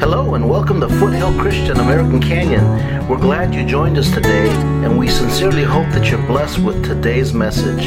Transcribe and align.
Hello 0.00 0.34
and 0.34 0.48
welcome 0.48 0.80
to 0.80 0.88
Foothill 0.88 1.38
Christian 1.38 1.76
American 1.76 2.22
Canyon. 2.22 2.64
We're 3.06 3.18
glad 3.18 3.54
you 3.54 3.66
joined 3.66 3.98
us 3.98 4.10
today, 4.10 4.48
and 4.82 4.98
we 4.98 5.08
sincerely 5.08 5.62
hope 5.62 5.86
that 5.90 6.10
you're 6.10 6.26
blessed 6.26 6.60
with 6.60 6.82
today's 6.82 7.34
message. 7.34 7.84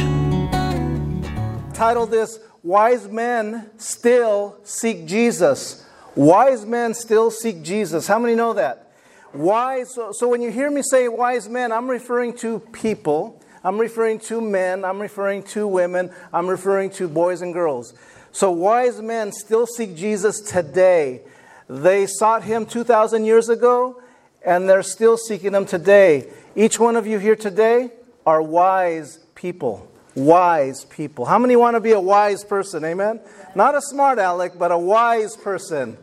Title 1.74 2.06
this 2.06 2.38
Wise 2.62 3.08
Men 3.08 3.68
Still 3.78 4.56
Seek 4.62 5.06
Jesus. 5.06 5.84
Wise 6.14 6.64
men 6.64 6.94
still 6.94 7.32
seek 7.32 7.64
Jesus. 7.64 8.06
How 8.06 8.20
many 8.20 8.36
know 8.36 8.52
that? 8.52 8.92
Wise, 9.32 9.92
so, 9.92 10.12
so 10.12 10.28
when 10.28 10.40
you 10.40 10.52
hear 10.52 10.70
me 10.70 10.82
say 10.82 11.08
wise 11.08 11.48
men, 11.48 11.72
I'm 11.72 11.90
referring 11.90 12.36
to 12.38 12.60
people, 12.60 13.42
I'm 13.64 13.80
referring 13.80 14.20
to 14.20 14.40
men, 14.40 14.84
I'm 14.84 15.02
referring 15.02 15.42
to 15.42 15.66
women, 15.66 16.12
I'm 16.32 16.46
referring 16.46 16.90
to 16.90 17.08
boys 17.08 17.42
and 17.42 17.52
girls. 17.52 17.92
So 18.30 18.52
wise 18.52 19.02
men 19.02 19.32
still 19.32 19.66
seek 19.66 19.96
Jesus 19.96 20.40
today. 20.40 21.22
They 21.68 22.06
sought 22.06 22.44
him 22.44 22.66
2,000 22.66 23.24
years 23.24 23.48
ago, 23.48 24.02
and 24.44 24.68
they're 24.68 24.82
still 24.82 25.16
seeking 25.16 25.54
him 25.54 25.64
today. 25.64 26.28
Each 26.54 26.78
one 26.78 26.96
of 26.96 27.06
you 27.06 27.18
here 27.18 27.36
today 27.36 27.90
are 28.26 28.42
wise 28.42 29.18
people. 29.34 29.90
Wise 30.14 30.84
people. 30.84 31.24
How 31.24 31.38
many 31.38 31.56
want 31.56 31.74
to 31.74 31.80
be 31.80 31.92
a 31.92 32.00
wise 32.00 32.44
person? 32.44 32.84
Amen? 32.84 33.20
Not 33.54 33.74
a 33.74 33.80
smart 33.80 34.18
aleck, 34.18 34.58
but 34.58 34.70
a 34.70 34.78
wise 34.78 35.36
person. 35.36 35.96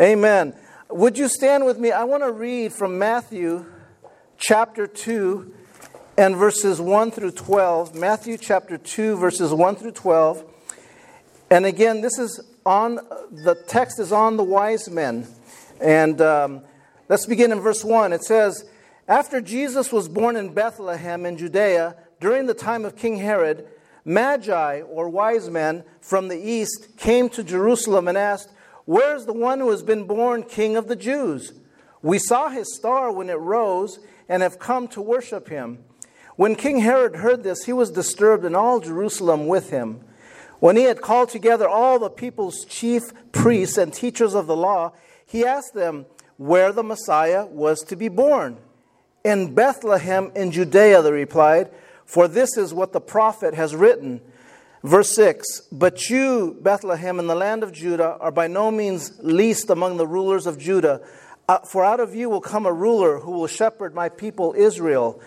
Amen. 0.00 0.54
Would 0.90 1.18
you 1.18 1.28
stand 1.28 1.64
with 1.64 1.78
me? 1.78 1.92
I 1.92 2.04
want 2.04 2.22
to 2.24 2.32
read 2.32 2.72
from 2.72 2.98
Matthew 2.98 3.66
chapter 4.38 4.86
2 4.86 5.54
and 6.16 6.36
verses 6.36 6.80
1 6.80 7.10
through 7.10 7.32
12. 7.32 7.94
Matthew 7.94 8.38
chapter 8.38 8.78
2, 8.78 9.16
verses 9.16 9.52
1 9.52 9.76
through 9.76 9.92
12. 9.92 10.44
And 11.50 11.66
again, 11.66 12.00
this 12.00 12.18
is 12.18 12.40
on, 12.64 12.96
the 13.30 13.54
text 13.66 14.00
is 14.00 14.12
on 14.12 14.36
the 14.36 14.44
wise 14.44 14.88
men. 14.88 15.26
And 15.80 16.20
um, 16.20 16.62
let's 17.08 17.26
begin 17.26 17.52
in 17.52 17.60
verse 17.60 17.84
1. 17.84 18.12
It 18.12 18.24
says, 18.24 18.64
After 19.06 19.40
Jesus 19.40 19.92
was 19.92 20.08
born 20.08 20.36
in 20.36 20.54
Bethlehem 20.54 21.26
in 21.26 21.36
Judea, 21.36 21.96
during 22.20 22.46
the 22.46 22.54
time 22.54 22.84
of 22.84 22.96
King 22.96 23.16
Herod, 23.16 23.66
Magi, 24.04 24.82
or 24.82 25.08
wise 25.08 25.50
men, 25.50 25.84
from 26.00 26.28
the 26.28 26.38
east 26.38 26.96
came 26.96 27.28
to 27.30 27.44
Jerusalem 27.44 28.08
and 28.08 28.18
asked, 28.18 28.50
Where's 28.84 29.24
the 29.24 29.32
one 29.32 29.60
who 29.60 29.70
has 29.70 29.82
been 29.82 30.06
born 30.06 30.42
king 30.42 30.76
of 30.76 30.88
the 30.88 30.96
Jews? 30.96 31.52
We 32.02 32.18
saw 32.18 32.50
his 32.50 32.74
star 32.74 33.10
when 33.10 33.30
it 33.30 33.34
rose 33.34 33.98
and 34.28 34.42
have 34.42 34.58
come 34.58 34.88
to 34.88 35.00
worship 35.00 35.48
him. 35.48 35.78
When 36.36 36.56
King 36.56 36.80
Herod 36.80 37.16
heard 37.16 37.42
this, 37.42 37.64
he 37.64 37.72
was 37.72 37.90
disturbed, 37.90 38.44
and 38.44 38.56
all 38.56 38.80
Jerusalem 38.80 39.46
with 39.46 39.70
him. 39.70 40.00
When 40.64 40.78
he 40.78 40.84
had 40.84 41.02
called 41.02 41.28
together 41.28 41.68
all 41.68 41.98
the 41.98 42.08
people's 42.08 42.64
chief 42.64 43.02
priests 43.32 43.76
and 43.76 43.92
teachers 43.92 44.32
of 44.32 44.46
the 44.46 44.56
law, 44.56 44.94
he 45.26 45.44
asked 45.44 45.74
them 45.74 46.06
where 46.38 46.72
the 46.72 46.82
Messiah 46.82 47.44
was 47.44 47.82
to 47.82 47.96
be 47.96 48.08
born. 48.08 48.56
In 49.24 49.54
Bethlehem 49.54 50.32
in 50.34 50.52
Judea, 50.52 51.02
they 51.02 51.12
replied, 51.12 51.70
for 52.06 52.28
this 52.28 52.56
is 52.56 52.72
what 52.72 52.94
the 52.94 53.00
prophet 53.02 53.52
has 53.52 53.76
written. 53.76 54.22
Verse 54.82 55.10
6 55.10 55.44
But 55.70 56.08
you, 56.08 56.56
Bethlehem, 56.62 57.18
in 57.18 57.26
the 57.26 57.34
land 57.34 57.62
of 57.62 57.70
Judah, 57.70 58.16
are 58.18 58.32
by 58.32 58.46
no 58.46 58.70
means 58.70 59.12
least 59.20 59.68
among 59.68 59.98
the 59.98 60.06
rulers 60.06 60.46
of 60.46 60.58
Judah, 60.58 61.02
uh, 61.46 61.58
for 61.58 61.84
out 61.84 62.00
of 62.00 62.14
you 62.14 62.30
will 62.30 62.40
come 62.40 62.64
a 62.64 62.72
ruler 62.72 63.18
who 63.18 63.32
will 63.32 63.46
shepherd 63.48 63.94
my 63.94 64.08
people 64.08 64.54
Israel. 64.56 65.20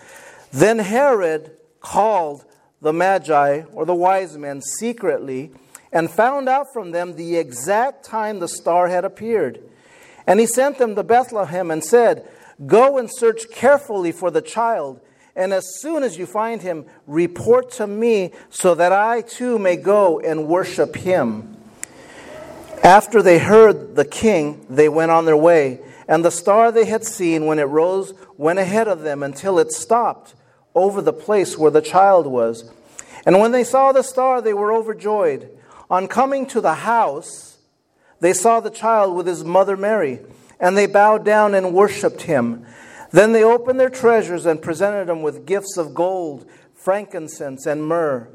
Then 0.50 0.80
Herod 0.80 1.52
called 1.78 2.44
the 2.80 2.92
Magi, 2.92 3.62
or 3.72 3.84
the 3.84 3.94
wise 3.94 4.36
men, 4.36 4.60
secretly 4.60 5.52
and 5.92 6.10
found 6.10 6.48
out 6.48 6.72
from 6.72 6.90
them 6.90 7.16
the 7.16 7.36
exact 7.36 8.04
time 8.04 8.38
the 8.38 8.48
star 8.48 8.88
had 8.88 9.04
appeared. 9.04 9.60
And 10.26 10.38
he 10.40 10.46
sent 10.46 10.78
them 10.78 10.94
to 10.94 11.02
Bethlehem 11.02 11.70
and 11.70 11.82
said, 11.82 12.28
Go 12.66 12.98
and 12.98 13.08
search 13.10 13.50
carefully 13.50 14.12
for 14.12 14.30
the 14.30 14.42
child, 14.42 15.00
and 15.34 15.52
as 15.52 15.80
soon 15.80 16.02
as 16.02 16.18
you 16.18 16.26
find 16.26 16.60
him, 16.60 16.84
report 17.06 17.70
to 17.72 17.86
me 17.86 18.32
so 18.50 18.74
that 18.74 18.92
I 18.92 19.22
too 19.22 19.58
may 19.58 19.76
go 19.76 20.18
and 20.18 20.48
worship 20.48 20.96
him. 20.96 21.56
After 22.82 23.22
they 23.22 23.38
heard 23.38 23.96
the 23.96 24.04
king, 24.04 24.66
they 24.68 24.88
went 24.88 25.10
on 25.10 25.24
their 25.24 25.36
way, 25.36 25.80
and 26.08 26.24
the 26.24 26.30
star 26.30 26.72
they 26.72 26.84
had 26.84 27.04
seen 27.04 27.46
when 27.46 27.58
it 27.58 27.64
rose 27.64 28.12
went 28.36 28.58
ahead 28.58 28.88
of 28.88 29.02
them 29.02 29.22
until 29.22 29.58
it 29.58 29.70
stopped 29.70 30.34
over 30.74 31.02
the 31.02 31.12
place 31.12 31.56
where 31.56 31.70
the 31.70 31.82
child 31.82 32.26
was. 32.26 32.70
And 33.26 33.40
when 33.40 33.52
they 33.52 33.64
saw 33.64 33.92
the 33.92 34.02
star, 34.02 34.40
they 34.40 34.54
were 34.54 34.72
overjoyed. 34.72 35.50
On 35.90 36.08
coming 36.08 36.46
to 36.46 36.60
the 36.60 36.74
house, 36.74 37.58
they 38.20 38.32
saw 38.32 38.60
the 38.60 38.70
child 38.70 39.16
with 39.16 39.26
his 39.26 39.44
mother 39.44 39.76
Mary, 39.76 40.20
and 40.60 40.76
they 40.76 40.86
bowed 40.86 41.24
down 41.24 41.54
and 41.54 41.74
worshiped 41.74 42.22
him. 42.22 42.66
Then 43.10 43.32
they 43.32 43.42
opened 43.42 43.80
their 43.80 43.90
treasures 43.90 44.44
and 44.44 44.60
presented 44.60 45.08
him 45.08 45.22
with 45.22 45.46
gifts 45.46 45.76
of 45.76 45.94
gold, 45.94 46.46
frankincense, 46.74 47.66
and 47.66 47.86
myrrh. 47.86 48.28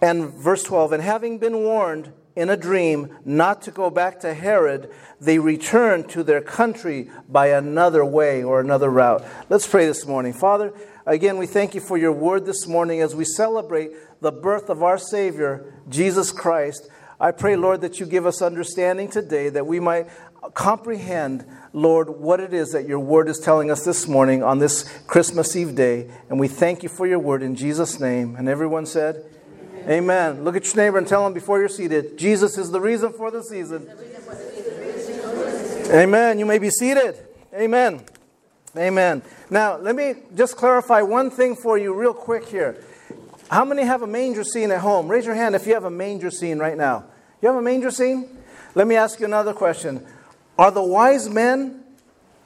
And 0.00 0.30
verse 0.30 0.62
12, 0.62 0.92
and 0.92 1.02
having 1.02 1.38
been 1.38 1.58
warned 1.58 2.12
in 2.34 2.48
a 2.48 2.56
dream 2.56 3.16
not 3.24 3.62
to 3.62 3.70
go 3.70 3.90
back 3.90 4.20
to 4.20 4.34
Herod, 4.34 4.90
they 5.20 5.38
returned 5.38 6.08
to 6.10 6.22
their 6.22 6.40
country 6.40 7.10
by 7.28 7.48
another 7.48 8.04
way 8.04 8.42
or 8.42 8.60
another 8.60 8.90
route. 8.90 9.24
Let's 9.48 9.66
pray 9.66 9.86
this 9.86 10.06
morning. 10.06 10.32
Father, 10.32 10.72
Again, 11.04 11.36
we 11.36 11.46
thank 11.46 11.74
you 11.74 11.80
for 11.80 11.98
your 11.98 12.12
word 12.12 12.46
this 12.46 12.68
morning 12.68 13.00
as 13.00 13.12
we 13.12 13.24
celebrate 13.24 13.90
the 14.20 14.30
birth 14.30 14.70
of 14.70 14.84
our 14.84 14.98
Savior, 14.98 15.74
Jesus 15.88 16.30
Christ. 16.30 16.88
I 17.20 17.32
pray, 17.32 17.56
Lord, 17.56 17.80
that 17.80 17.98
you 17.98 18.06
give 18.06 18.24
us 18.24 18.40
understanding 18.40 19.08
today 19.08 19.48
that 19.48 19.66
we 19.66 19.80
might 19.80 20.06
comprehend, 20.54 21.44
Lord, 21.72 22.08
what 22.08 22.38
it 22.38 22.54
is 22.54 22.70
that 22.70 22.86
your 22.86 23.00
word 23.00 23.28
is 23.28 23.40
telling 23.40 23.68
us 23.68 23.84
this 23.84 24.06
morning 24.06 24.44
on 24.44 24.60
this 24.60 24.84
Christmas 25.08 25.56
Eve 25.56 25.74
day. 25.74 26.08
And 26.28 26.38
we 26.38 26.46
thank 26.46 26.84
you 26.84 26.88
for 26.88 27.04
your 27.04 27.18
word 27.18 27.42
in 27.42 27.56
Jesus' 27.56 27.98
name. 27.98 28.36
And 28.36 28.48
everyone 28.48 28.86
said, 28.86 29.24
Amen. 29.88 30.44
Look 30.44 30.56
at 30.56 30.64
your 30.66 30.76
neighbor 30.76 30.98
and 30.98 31.06
tell 31.06 31.26
him 31.26 31.32
before 31.32 31.58
you're 31.58 31.68
seated, 31.68 32.16
Jesus 32.16 32.56
is 32.58 32.70
the 32.70 32.80
reason 32.80 33.12
for 33.12 33.30
the 33.30 33.42
season. 33.42 33.88
Amen. 35.90 36.38
You 36.38 36.46
may 36.46 36.58
be 36.58 36.70
seated. 36.70 37.16
Amen. 37.54 38.02
Amen. 38.76 39.22
Now, 39.50 39.76
let 39.76 39.94
me 39.94 40.14
just 40.34 40.56
clarify 40.56 41.02
one 41.02 41.30
thing 41.30 41.56
for 41.56 41.76
you, 41.76 41.92
real 41.92 42.14
quick 42.14 42.46
here. 42.46 42.82
How 43.50 43.64
many 43.64 43.82
have 43.82 44.00
a 44.00 44.06
manger 44.06 44.44
scene 44.44 44.70
at 44.70 44.80
home? 44.80 45.08
Raise 45.08 45.26
your 45.26 45.34
hand 45.34 45.54
if 45.54 45.66
you 45.66 45.74
have 45.74 45.84
a 45.84 45.90
manger 45.90 46.30
scene 46.30 46.58
right 46.58 46.76
now. 46.76 47.04
You 47.42 47.48
have 47.48 47.56
a 47.56 47.62
manger 47.62 47.90
scene? 47.90 48.30
Let 48.74 48.86
me 48.86 48.96
ask 48.96 49.20
you 49.20 49.26
another 49.26 49.52
question. 49.52 50.06
Are 50.58 50.70
the 50.70 50.82
wise 50.82 51.28
men 51.28 51.84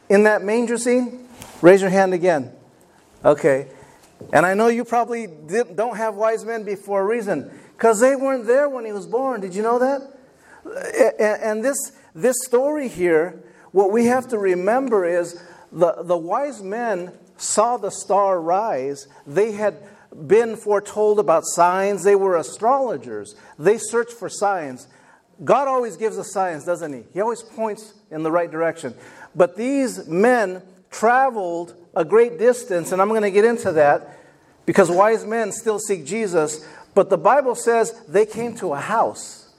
in 0.09 0.25
that 0.25 0.43
manger 0.43 0.79
scene? 0.79 1.29
Raise 1.63 1.81
your 1.81 1.91
hand 1.91 2.15
again. 2.15 2.51
Okay. 3.25 3.69
And 4.33 4.47
I 4.47 4.55
know 4.55 4.69
you 4.69 4.85
probably 4.85 5.27
don't 5.27 5.97
have 5.97 6.15
wise 6.15 6.45
men 6.45 6.65
before 6.65 7.03
a 7.03 7.07
reason 7.07 7.51
because 7.77 8.01
they 8.01 8.17
weren't 8.17 8.47
there 8.47 8.69
when 8.69 8.85
he 8.85 8.93
was 8.93 9.07
born. 9.07 9.41
Did 9.41 9.55
you 9.55 9.63
know 9.63 9.79
that? 9.79 10.13
And 11.19 11.65
this, 11.65 11.93
this 12.15 12.37
story 12.45 12.89
here, 12.89 13.43
what 13.73 13.93
we 13.93 14.07
have 14.07 14.29
to 14.29 14.39
remember 14.39 15.05
is 15.05 15.41
the, 15.71 16.03
the 16.03 16.17
wise 16.17 16.63
men 16.63 17.13
saw 17.37 17.77
the 17.77 17.91
star 17.91 18.41
rise. 18.41 19.07
They 19.27 19.53
had 19.53 19.77
been 20.27 20.57
foretold 20.57 21.19
about 21.19 21.45
signs. 21.45 22.03
They 22.03 22.17
were 22.17 22.37
astrologers. 22.37 23.37
They 23.59 23.79
searched 23.79 24.13
for 24.13 24.29
signs. 24.29 24.89
God 25.45 25.69
always 25.69 25.99
gives 25.99 26.19
us 26.19 26.33
signs, 26.33 26.65
doesn't 26.65 26.93
He? 26.93 27.03
He 27.13 27.21
always 27.21 27.43
points 27.43 27.93
in 28.11 28.23
the 28.23 28.33
right 28.33 28.51
direction. 28.51 28.95
But 29.35 29.57
these 29.57 30.09
men 30.09 30.63
traveled 30.91 31.75
a 31.97 32.05
great 32.05 32.39
distance, 32.39 32.93
and 32.93 33.03
I'm 33.03 33.09
going 33.09 33.23
to 33.23 33.33
get 33.33 33.45
into 33.45 33.73
that 33.73 34.19
because 34.67 34.89
wise 34.89 35.27
men 35.27 35.51
still 35.51 35.81
seek 35.81 36.07
Jesus. 36.07 36.65
But 36.95 37.11
the 37.11 37.19
Bible 37.19 37.57
says 37.57 38.01
they 38.07 38.27
came 38.27 38.55
to 38.59 38.73
a 38.73 38.81
house. 38.81 39.53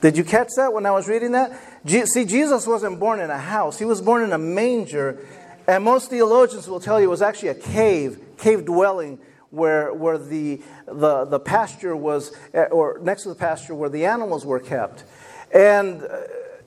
Did 0.00 0.16
you 0.16 0.24
catch 0.24 0.48
that 0.56 0.72
when 0.72 0.86
I 0.86 0.92
was 0.92 1.06
reading 1.06 1.32
that? 1.32 1.52
See, 1.86 2.24
Jesus 2.24 2.66
wasn't 2.66 2.98
born 2.98 3.20
in 3.20 3.28
a 3.28 3.38
house, 3.38 3.78
He 3.78 3.84
was 3.84 4.00
born 4.00 4.22
in 4.22 4.32
a 4.32 4.38
manger 4.38 5.18
and 5.66 5.84
most 5.84 6.10
theologians 6.10 6.68
will 6.68 6.80
tell 6.80 7.00
you 7.00 7.06
it 7.06 7.10
was 7.10 7.22
actually 7.22 7.50
a 7.50 7.54
cave, 7.54 8.18
cave 8.36 8.64
dwelling, 8.64 9.18
where, 9.50 9.92
where 9.92 10.18
the, 10.18 10.60
the, 10.86 11.26
the 11.26 11.38
pasture 11.38 11.94
was, 11.94 12.34
or 12.70 12.98
next 13.02 13.24
to 13.24 13.28
the 13.28 13.34
pasture 13.34 13.74
where 13.74 13.90
the 13.90 14.06
animals 14.06 14.46
were 14.46 14.58
kept. 14.58 15.04
And 15.52 16.02
uh, 16.02 16.22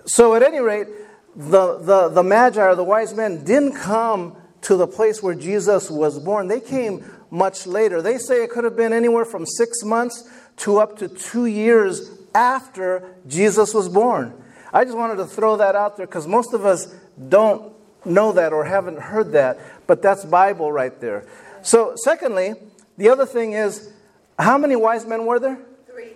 so, 0.05 0.35
at 0.35 0.43
any 0.43 0.59
rate, 0.59 0.87
the, 1.35 1.79
the, 1.79 2.09
the 2.09 2.23
Magi 2.23 2.61
or 2.61 2.75
the 2.75 2.83
wise 2.83 3.13
men 3.13 3.43
didn't 3.43 3.73
come 3.73 4.37
to 4.65 4.75
the 4.75 4.87
place 4.87 5.21
where 5.21 5.35
Jesus 5.35 5.91
was 5.91 6.17
born. 6.17 6.47
They 6.47 6.59
came 6.59 7.05
much 7.29 7.67
later. 7.67 8.01
They 8.01 8.17
say 8.17 8.43
it 8.43 8.49
could 8.49 8.63
have 8.63 8.75
been 8.75 8.93
anywhere 8.93 9.23
from 9.23 9.45
six 9.45 9.83
months 9.83 10.27
to 10.57 10.79
up 10.79 10.97
to 10.97 11.07
two 11.07 11.45
years 11.45 12.09
after 12.33 13.15
Jesus 13.27 13.75
was 13.75 13.87
born. 13.87 14.33
I 14.73 14.83
just 14.83 14.97
wanted 14.97 15.17
to 15.17 15.27
throw 15.27 15.57
that 15.57 15.75
out 15.75 15.97
there 15.97 16.07
because 16.07 16.25
most 16.25 16.53
of 16.55 16.65
us 16.65 16.93
don't 17.29 17.73
know 18.05 18.31
that 18.31 18.53
or 18.53 18.65
haven't 18.65 18.99
heard 18.99 19.33
that, 19.33 19.59
but 19.85 20.01
that's 20.01 20.25
Bible 20.25 20.71
right 20.71 20.99
there. 20.99 21.25
So, 21.61 21.93
secondly, 21.97 22.55
the 22.97 23.09
other 23.09 23.27
thing 23.27 23.53
is 23.53 23.93
how 24.39 24.57
many 24.57 24.75
wise 24.75 25.05
men 25.05 25.27
were 25.27 25.37
there? 25.37 25.59
Three. 25.85 26.13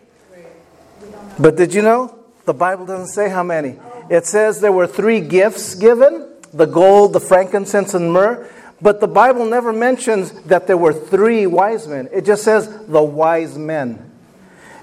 But 1.38 1.56
did 1.56 1.76
you 1.76 1.84
know? 1.84 2.18
The 2.46 2.54
Bible 2.56 2.88
doesn't 2.88 3.10
say 3.10 3.30
how 3.30 3.44
many. 3.44 3.78
It 4.10 4.26
says 4.26 4.60
there 4.60 4.72
were 4.72 4.88
three 4.88 5.22
gifts 5.22 5.76
given 5.76 6.29
the 6.54 6.66
gold, 6.66 7.14
the 7.14 7.20
frankincense, 7.20 7.94
and 7.94 8.12
myrrh. 8.12 8.50
But 8.82 9.02
the 9.02 9.08
Bible 9.08 9.46
never 9.46 9.74
mentions 9.74 10.32
that 10.44 10.68
there 10.68 10.78
were 10.78 10.94
three 10.94 11.46
wise 11.46 11.88
men. 11.88 12.08
It 12.14 12.26
just 12.26 12.44
says 12.44 12.86
the 12.88 13.04
wise 13.04 13.58
men. 13.58 14.10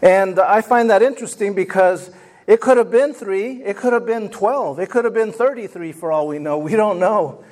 And 0.03 0.39
I 0.39 0.61
find 0.61 0.91
that 0.91 1.03
interesting 1.03 1.55
because 1.55 2.11
it 2.47 2.61
could 2.61 2.77
have 2.77 2.91
been 2.91 3.15
three, 3.15 3.63
it 3.63 3.77
could 3.77 3.93
have 3.93 4.07
been 4.07 4.29
12, 4.29 4.79
it 4.81 4.91
could 4.91 5.05
have 5.05 5.15
been 5.15 5.33
33 5.33 5.93
for 5.93 6.13
all 6.13 6.29
we 6.29 6.39
know. 6.39 6.59
We 6.67 6.73
don't 6.73 6.99
know. 6.99 7.43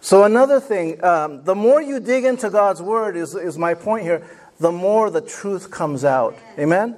So, 0.00 0.24
another 0.24 0.60
thing, 0.60 1.02
um, 1.02 1.44
the 1.44 1.54
more 1.54 1.80
you 1.80 1.98
dig 1.98 2.24
into 2.24 2.50
God's 2.50 2.82
word, 2.82 3.16
is, 3.16 3.34
is 3.34 3.56
my 3.56 3.72
point 3.72 4.02
here, 4.02 4.22
the 4.60 4.70
more 4.70 5.08
the 5.08 5.22
truth 5.22 5.70
comes 5.70 6.04
out. 6.04 6.36
Amen? 6.58 6.96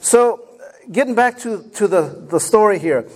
So, 0.00 0.46
getting 0.90 1.14
back 1.14 1.38
to, 1.40 1.62
to 1.76 1.88
the, 1.88 2.02
the 2.28 2.38
story 2.38 2.78
here 2.78 3.08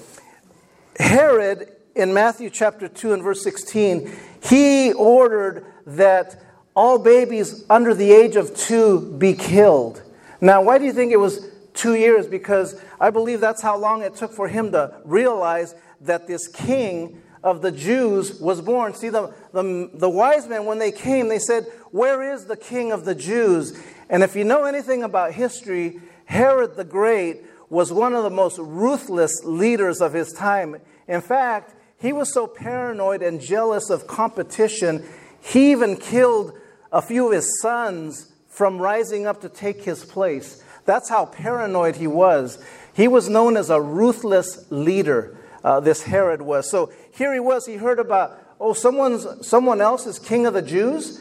Herod, 0.98 1.70
in 1.96 2.12
Matthew 2.12 2.50
chapter 2.50 2.88
2 2.88 3.14
and 3.14 3.22
verse 3.22 3.42
16, 3.42 4.12
he 4.42 4.92
ordered 4.92 5.64
that 5.86 6.40
all 6.74 6.98
babies 6.98 7.64
under 7.70 7.94
the 7.94 8.12
age 8.12 8.36
of 8.36 8.54
two 8.54 9.12
be 9.18 9.32
killed. 9.32 10.02
Now, 10.40 10.62
why 10.62 10.76
do 10.76 10.84
you 10.84 10.92
think 10.92 11.10
it 11.10 11.16
was 11.16 11.50
two 11.72 11.94
years? 11.94 12.26
Because 12.26 12.80
I 13.00 13.08
believe 13.08 13.40
that's 13.40 13.62
how 13.62 13.78
long 13.78 14.02
it 14.02 14.14
took 14.14 14.32
for 14.32 14.46
him 14.46 14.72
to 14.72 14.94
realize 15.04 15.74
that 16.02 16.26
this 16.26 16.46
king 16.48 17.22
of 17.42 17.62
the 17.62 17.72
Jews 17.72 18.38
was 18.40 18.60
born. 18.60 18.92
See, 18.92 19.08
the, 19.08 19.32
the, 19.52 19.90
the 19.94 20.10
wise 20.10 20.46
men, 20.46 20.66
when 20.66 20.78
they 20.78 20.92
came, 20.92 21.28
they 21.28 21.38
said, 21.38 21.64
Where 21.92 22.34
is 22.34 22.44
the 22.44 22.56
king 22.56 22.92
of 22.92 23.06
the 23.06 23.14
Jews? 23.14 23.80
And 24.10 24.22
if 24.22 24.36
you 24.36 24.44
know 24.44 24.64
anything 24.64 25.02
about 25.02 25.32
history, 25.32 26.00
Herod 26.26 26.76
the 26.76 26.84
Great 26.84 27.42
was 27.70 27.90
one 27.90 28.14
of 28.14 28.22
the 28.22 28.30
most 28.30 28.58
ruthless 28.58 29.42
leaders 29.44 30.02
of 30.02 30.12
his 30.12 30.32
time. 30.32 30.76
In 31.08 31.20
fact, 31.20 31.74
he 31.98 32.12
was 32.12 32.32
so 32.32 32.46
paranoid 32.46 33.22
and 33.22 33.40
jealous 33.40 33.90
of 33.90 34.06
competition, 34.06 35.04
he 35.40 35.70
even 35.72 35.96
killed 35.96 36.52
a 36.92 37.00
few 37.00 37.26
of 37.26 37.32
his 37.32 37.60
sons 37.60 38.32
from 38.48 38.78
rising 38.78 39.26
up 39.26 39.40
to 39.42 39.48
take 39.48 39.82
his 39.82 40.04
place. 40.04 40.62
That's 40.84 41.08
how 41.08 41.26
paranoid 41.26 41.96
he 41.96 42.06
was. 42.06 42.62
He 42.94 43.08
was 43.08 43.28
known 43.28 43.56
as 43.56 43.70
a 43.70 43.80
ruthless 43.80 44.70
leader, 44.70 45.36
uh, 45.64 45.80
this 45.80 46.02
Herod 46.02 46.40
was. 46.42 46.70
So 46.70 46.92
here 47.12 47.34
he 47.34 47.40
was, 47.40 47.66
he 47.66 47.76
heard 47.76 47.98
about, 47.98 48.40
oh, 48.60 48.72
someone's, 48.72 49.46
someone 49.46 49.80
else 49.80 50.06
is 50.06 50.18
king 50.18 50.46
of 50.46 50.54
the 50.54 50.62
Jews. 50.62 51.20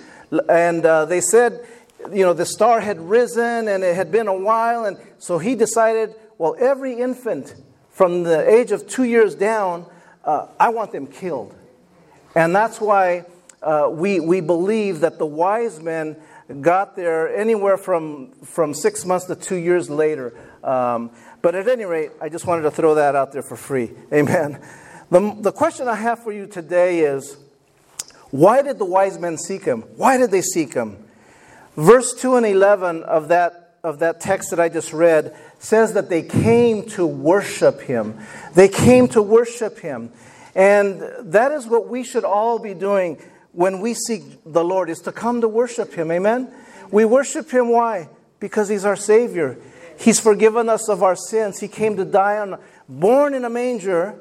And 0.49 0.85
uh, 0.85 1.05
they 1.05 1.21
said, 1.21 1.65
you 2.11 2.23
know, 2.23 2.33
the 2.33 2.45
star 2.45 2.79
had 2.79 2.99
risen 2.99 3.67
and 3.67 3.83
it 3.83 3.95
had 3.95 4.11
been 4.11 4.27
a 4.27 4.37
while. 4.37 4.85
And 4.85 4.97
so 5.19 5.37
he 5.37 5.55
decided, 5.55 6.15
well, 6.37 6.55
every 6.59 6.99
infant 6.99 7.55
from 7.89 8.23
the 8.23 8.49
age 8.49 8.71
of 8.71 8.87
two 8.87 9.03
years 9.03 9.35
down, 9.35 9.85
uh, 10.25 10.47
I 10.59 10.69
want 10.69 10.91
them 10.91 11.07
killed. 11.07 11.55
And 12.35 12.55
that's 12.55 12.81
why 12.81 13.25
uh, 13.61 13.89
we, 13.91 14.19
we 14.19 14.41
believe 14.41 14.99
that 15.01 15.17
the 15.17 15.25
wise 15.25 15.81
men 15.81 16.17
got 16.61 16.95
there 16.95 17.35
anywhere 17.35 17.77
from, 17.77 18.31
from 18.43 18.73
six 18.73 19.05
months 19.05 19.25
to 19.25 19.35
two 19.35 19.55
years 19.55 19.89
later. 19.89 20.37
Um, 20.63 21.11
but 21.41 21.55
at 21.55 21.67
any 21.67 21.85
rate, 21.85 22.11
I 22.21 22.29
just 22.29 22.45
wanted 22.45 22.63
to 22.63 22.71
throw 22.71 22.95
that 22.95 23.15
out 23.15 23.31
there 23.31 23.41
for 23.41 23.55
free. 23.55 23.91
Amen. 24.11 24.61
The, 25.09 25.35
the 25.39 25.51
question 25.51 25.87
I 25.87 25.95
have 25.95 26.23
for 26.23 26.31
you 26.31 26.47
today 26.47 26.99
is 27.01 27.37
why 28.31 28.61
did 28.61 28.79
the 28.79 28.85
wise 28.85 29.19
men 29.19 29.37
seek 29.37 29.63
him? 29.63 29.81
Why 29.95 30.17
did 30.17 30.31
they 30.31 30.41
seek 30.41 30.73
him? 30.73 30.97
Verse 31.77 32.13
2 32.13 32.35
and 32.35 32.45
11 32.45 33.03
of 33.03 33.27
that, 33.29 33.77
of 33.83 33.99
that 33.99 34.19
text 34.19 34.49
that 34.49 34.59
I 34.59 34.69
just 34.69 34.93
read 34.93 35.35
says 35.65 35.93
that 35.93 36.09
they 36.09 36.21
came 36.21 36.83
to 36.89 37.07
worship 37.07 37.81
him. 37.81 38.19
They 38.53 38.67
came 38.67 39.07
to 39.09 39.21
worship 39.21 39.79
him. 39.79 40.11
And 40.53 41.01
that 41.33 41.51
is 41.51 41.65
what 41.65 41.87
we 41.87 42.03
should 42.03 42.23
all 42.23 42.59
be 42.59 42.75
doing 42.75 43.19
when 43.51 43.81
we 43.81 43.95
seek 43.95 44.21
the 44.45 44.63
Lord 44.63 44.89
is 44.89 44.99
to 44.99 45.11
come 45.11 45.41
to 45.41 45.47
worship 45.47 45.93
him. 45.93 46.11
Amen. 46.11 46.53
We 46.91 47.03
worship 47.03 47.49
him 47.49 47.69
why? 47.69 48.09
Because 48.39 48.69
he's 48.69 48.85
our 48.85 48.95
savior. 48.95 49.57
He's 49.97 50.19
forgiven 50.19 50.69
us 50.69 50.87
of 50.87 51.01
our 51.01 51.15
sins. 51.15 51.59
He 51.59 51.67
came 51.67 51.97
to 51.97 52.05
die 52.05 52.37
on 52.37 52.59
born 52.87 53.33
in 53.33 53.43
a 53.43 53.49
manger, 53.49 54.19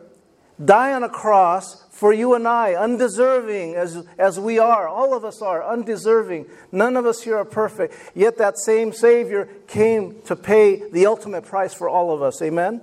die 0.64 0.94
on 0.94 1.02
a 1.02 1.10
cross 1.10 1.83
for 1.94 2.12
you 2.12 2.34
and 2.34 2.46
I, 2.46 2.74
undeserving 2.74 3.76
as, 3.76 4.04
as 4.18 4.38
we 4.38 4.58
are. 4.58 4.88
All 4.88 5.14
of 5.14 5.24
us 5.24 5.40
are 5.40 5.64
undeserving. 5.64 6.46
None 6.72 6.96
of 6.96 7.06
us 7.06 7.22
here 7.22 7.36
are 7.36 7.44
perfect. 7.44 7.94
Yet 8.16 8.36
that 8.38 8.58
same 8.58 8.92
Savior 8.92 9.48
came 9.68 10.20
to 10.22 10.34
pay 10.34 10.88
the 10.90 11.06
ultimate 11.06 11.44
price 11.44 11.72
for 11.72 11.88
all 11.88 12.12
of 12.12 12.20
us. 12.20 12.42
Amen? 12.42 12.82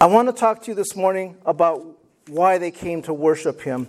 I 0.00 0.06
want 0.06 0.28
to 0.28 0.32
talk 0.32 0.62
to 0.62 0.70
you 0.70 0.76
this 0.76 0.94
morning 0.94 1.36
about 1.44 1.84
why 2.28 2.58
they 2.58 2.70
came 2.70 3.02
to 3.02 3.12
worship 3.12 3.60
Him. 3.60 3.88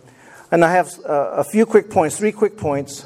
And 0.51 0.65
I 0.65 0.71
have 0.71 0.89
uh, 1.05 1.11
a 1.11 1.43
few 1.43 1.67
quick 1.67 1.91
points, 1.91 2.17
three 2.17 2.31
quick 2.31 2.57
points, 2.57 3.05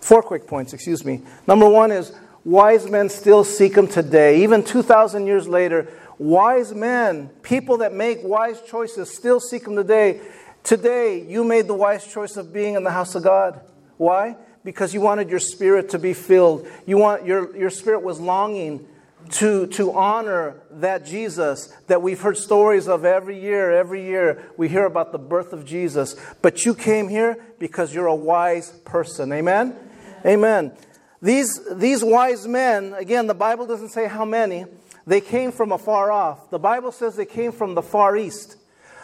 four 0.00 0.22
quick 0.22 0.46
points, 0.46 0.72
excuse 0.72 1.04
me. 1.04 1.20
Number 1.46 1.68
one 1.68 1.92
is 1.92 2.14
wise 2.46 2.88
men 2.88 3.10
still 3.10 3.44
seek 3.44 3.76
Him 3.76 3.88
today. 3.88 4.42
Even 4.42 4.64
2,000 4.64 5.26
years 5.26 5.46
later, 5.46 5.86
wise 6.18 6.74
men, 6.74 7.28
people 7.42 7.78
that 7.78 7.92
make 7.92 8.18
wise 8.22 8.60
choices, 8.62 9.14
still 9.14 9.40
seek 9.40 9.66
Him 9.66 9.76
today. 9.76 10.20
Today, 10.62 11.24
you 11.26 11.44
made 11.44 11.66
the 11.66 11.74
wise 11.74 12.06
choice 12.06 12.36
of 12.36 12.52
being 12.52 12.74
in 12.74 12.84
the 12.84 12.90
house 12.90 13.14
of 13.14 13.24
God. 13.24 13.60
Why? 13.96 14.36
Because 14.64 14.94
you 14.94 15.00
wanted 15.00 15.28
your 15.28 15.40
spirit 15.40 15.90
to 15.90 15.98
be 15.98 16.14
filled. 16.14 16.66
You 16.86 16.98
want 16.98 17.26
your, 17.26 17.56
your 17.56 17.70
spirit 17.70 18.02
was 18.02 18.20
longing 18.20 18.86
to, 19.30 19.66
to 19.68 19.92
honor 19.92 20.60
that 20.70 21.04
Jesus 21.04 21.72
that 21.86 22.02
we've 22.02 22.20
heard 22.20 22.36
stories 22.36 22.88
of 22.88 23.04
every 23.04 23.40
year. 23.40 23.72
Every 23.72 24.04
year 24.04 24.50
we 24.56 24.68
hear 24.68 24.84
about 24.84 25.12
the 25.12 25.18
birth 25.18 25.52
of 25.52 25.64
Jesus. 25.64 26.16
But 26.42 26.64
you 26.64 26.74
came 26.74 27.08
here 27.08 27.44
because 27.58 27.94
you're 27.94 28.06
a 28.06 28.14
wise 28.14 28.70
person. 28.84 29.32
Amen? 29.32 29.76
Amen. 30.24 30.72
These, 31.20 31.60
these 31.76 32.02
wise 32.02 32.48
men, 32.48 32.94
again, 32.94 33.26
the 33.28 33.34
Bible 33.34 33.66
doesn't 33.66 33.90
say 33.90 34.08
how 34.08 34.24
many, 34.24 34.66
they 35.06 35.20
came 35.20 35.52
from 35.52 35.72
afar 35.72 36.10
off. 36.10 36.50
The 36.50 36.58
Bible 36.58 36.92
says 36.92 37.16
they 37.16 37.26
came 37.26 37.52
from 37.52 37.74
the 37.74 37.82
Far 37.82 38.16
East. 38.16 38.56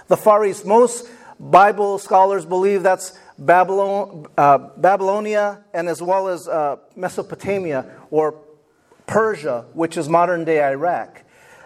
The 0.07 0.17
Far 0.17 0.45
East. 0.45 0.65
Most 0.65 1.09
Bible 1.41 1.99
scholars 1.99 2.45
believe 2.45 2.83
that's 2.83 3.19
Babylon, 3.39 4.27
uh, 4.37 4.59
Babylonia 4.77 5.65
and 5.73 5.89
as 5.89 6.03
well 6.03 6.29
as 6.29 6.49
uh, 6.49 6.77
Mesopotamia 6.97 7.87
or 8.11 8.41
Persia, 9.07 9.67
which 9.73 9.97
is 9.97 10.09
modern 10.09 10.45
day 10.45 10.63
Iraq. 10.63 11.23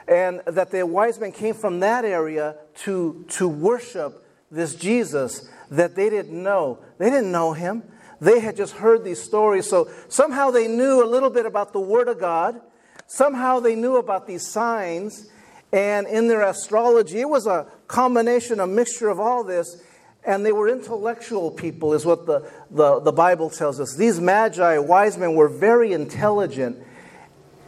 And 0.07 0.43
that 0.47 0.71
the 0.71 0.85
wise 0.87 1.19
men 1.19 1.33
came 1.33 1.55
from 1.55 1.81
that 1.81 2.05
area 2.05 2.57
to, 2.85 3.25
to 3.31 3.49
worship 3.49 4.25
this 4.51 4.75
Jesus 4.75 5.49
that 5.71 5.95
they 5.95 6.11
didn't 6.11 6.43
know. 6.43 6.81
They 6.99 7.09
didn't 7.09 7.33
know 7.33 7.53
him. 7.53 7.83
They 8.21 8.41
had 8.41 8.57
just 8.57 8.75
heard 8.75 9.05
these 9.05 9.21
stories. 9.21 9.69
So 9.69 9.91
somehow 10.09 10.51
they 10.51 10.69
knew 10.69 11.03
a 11.03 11.09
little 11.09 11.31
bit 11.31 11.47
about 11.47 11.73
the 11.73 11.81
Word 11.81 12.09
of 12.09 12.21
God 12.21 12.61
Somehow 13.07 13.61
they 13.61 13.75
knew 13.75 13.97
about 13.97 14.27
these 14.27 14.47
signs, 14.47 15.29
and 15.73 16.07
in 16.07 16.29
their 16.29 16.43
astrology, 16.43 17.21
it 17.21 17.29
was 17.29 17.47
a 17.47 17.67
combination, 17.89 18.61
a 18.61 18.67
mixture 18.67 19.09
of 19.09 19.19
all 19.21 19.45
this. 19.45 19.83
And 20.25 20.47
they 20.47 20.53
were 20.53 20.69
intellectual 20.69 21.51
people, 21.51 21.95
is 21.95 22.07
what 22.07 22.27
the, 22.27 22.49
the, 22.71 23.01
the 23.01 23.11
Bible 23.11 23.51
tells 23.51 23.81
us. 23.81 23.97
These 23.97 24.21
magi, 24.21 24.79
wise 24.79 25.19
men, 25.19 25.35
were 25.35 25.49
very 25.49 25.93
intelligent. 25.93 26.79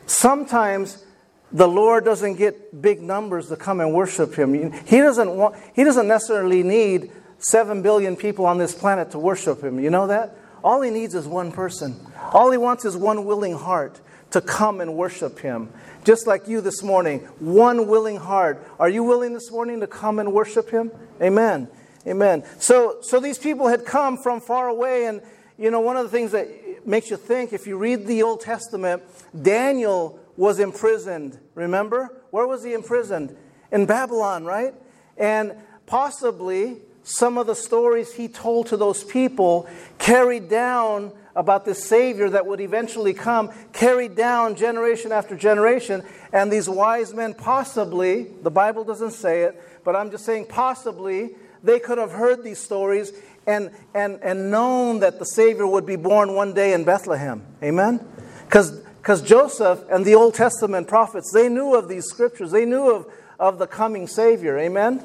Sometimes 0.06 1.04
the 1.50 1.66
Lord 1.66 2.04
doesn't 2.04 2.34
get 2.34 2.80
big 2.80 3.02
numbers 3.02 3.48
to 3.48 3.56
come 3.56 3.80
and 3.80 3.92
worship 3.92 4.34
Him. 4.34 4.72
He 4.72 4.98
doesn't, 4.98 5.30
want, 5.36 5.56
he 5.74 5.82
doesn't 5.82 6.06
necessarily 6.06 6.62
need 6.62 7.10
seven 7.38 7.82
billion 7.82 8.16
people 8.16 8.46
on 8.46 8.58
this 8.58 8.74
planet 8.74 9.10
to 9.12 9.18
worship 9.18 9.62
Him. 9.62 9.80
You 9.80 9.90
know 9.90 10.06
that? 10.06 10.36
All 10.62 10.80
He 10.80 10.90
needs 10.90 11.14
is 11.14 11.26
one 11.26 11.50
person. 11.50 11.96
All 12.32 12.50
He 12.50 12.58
wants 12.58 12.84
is 12.84 12.96
one 12.96 13.24
willing 13.24 13.54
heart 13.54 14.00
to 14.34 14.40
come 14.40 14.80
and 14.80 14.96
worship 14.96 15.38
Him. 15.38 15.72
Just 16.02 16.26
like 16.26 16.48
you 16.48 16.60
this 16.60 16.82
morning, 16.82 17.20
one 17.38 17.86
willing 17.86 18.16
heart. 18.16 18.66
Are 18.80 18.88
you 18.88 19.04
willing 19.04 19.32
this 19.32 19.50
morning 19.50 19.78
to 19.78 19.86
come 19.86 20.18
and 20.18 20.32
worship 20.32 20.70
Him? 20.70 20.90
Amen. 21.22 21.68
Amen. 22.04 22.44
So, 22.58 22.98
so 23.00 23.20
these 23.20 23.38
people 23.38 23.68
had 23.68 23.84
come 23.84 24.18
from 24.18 24.40
far 24.40 24.68
away, 24.68 25.06
and 25.06 25.22
you 25.56 25.70
know, 25.70 25.80
one 25.80 25.96
of 25.96 26.02
the 26.02 26.10
things 26.10 26.32
that 26.32 26.48
makes 26.84 27.10
you 27.10 27.16
think, 27.16 27.52
if 27.52 27.68
you 27.68 27.78
read 27.78 28.06
the 28.06 28.24
Old 28.24 28.40
Testament, 28.40 29.04
Daniel 29.40 30.18
was 30.36 30.58
imprisoned. 30.58 31.38
Remember? 31.54 32.20
Where 32.30 32.46
was 32.48 32.64
he 32.64 32.72
imprisoned? 32.72 33.36
In 33.70 33.86
Babylon, 33.86 34.44
right? 34.44 34.74
And 35.16 35.54
possibly 35.86 36.78
some 37.04 37.38
of 37.38 37.46
the 37.46 37.54
stories 37.54 38.14
he 38.14 38.26
told 38.26 38.66
to 38.66 38.76
those 38.76 39.04
people 39.04 39.68
carried 39.98 40.48
down 40.48 41.12
about 41.36 41.64
this 41.64 41.84
Savior 41.84 42.30
that 42.30 42.46
would 42.46 42.60
eventually 42.60 43.14
come, 43.14 43.50
carried 43.72 44.14
down 44.14 44.54
generation 44.54 45.12
after 45.12 45.36
generation. 45.36 46.02
And 46.32 46.50
these 46.50 46.68
wise 46.68 47.12
men, 47.12 47.34
possibly, 47.34 48.24
the 48.42 48.50
Bible 48.50 48.84
doesn't 48.84 49.12
say 49.12 49.42
it, 49.42 49.60
but 49.84 49.96
I'm 49.96 50.10
just 50.10 50.24
saying 50.24 50.46
possibly, 50.46 51.30
they 51.62 51.80
could 51.80 51.98
have 51.98 52.12
heard 52.12 52.44
these 52.44 52.58
stories 52.58 53.12
and, 53.46 53.70
and, 53.94 54.20
and 54.22 54.50
known 54.50 55.00
that 55.00 55.18
the 55.18 55.24
Savior 55.24 55.66
would 55.66 55.86
be 55.86 55.96
born 55.96 56.34
one 56.34 56.54
day 56.54 56.72
in 56.72 56.84
Bethlehem. 56.84 57.42
Amen? 57.62 58.00
Because 58.46 59.22
Joseph 59.22 59.82
and 59.90 60.04
the 60.04 60.14
Old 60.14 60.34
Testament 60.34 60.88
prophets, 60.88 61.30
they 61.32 61.48
knew 61.48 61.74
of 61.74 61.88
these 61.88 62.04
scriptures. 62.06 62.50
They 62.50 62.64
knew 62.64 62.90
of, 62.90 63.06
of 63.38 63.58
the 63.58 63.66
coming 63.66 64.06
Savior. 64.06 64.58
Amen? 64.58 65.02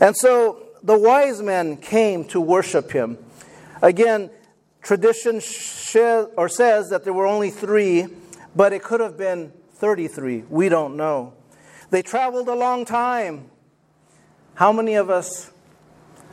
And 0.00 0.16
so 0.16 0.62
the 0.82 0.98
wise 0.98 1.40
men 1.40 1.76
came 1.76 2.24
to 2.26 2.40
worship 2.40 2.90
him. 2.90 3.18
Again, 3.80 4.30
tradition 4.82 5.36
or 6.36 6.48
says 6.48 6.90
that 6.90 7.04
there 7.04 7.12
were 7.12 7.26
only 7.26 7.50
three, 7.50 8.06
but 8.54 8.72
it 8.72 8.82
could 8.82 9.00
have 9.00 9.16
been 9.16 9.52
33. 9.74 10.44
We 10.48 10.68
don't 10.68 10.96
know. 10.96 11.34
They 11.90 12.02
traveled 12.02 12.48
a 12.48 12.54
long 12.54 12.84
time. 12.84 13.50
How 14.54 14.72
many 14.72 14.94
of 14.94 15.10
us 15.10 15.50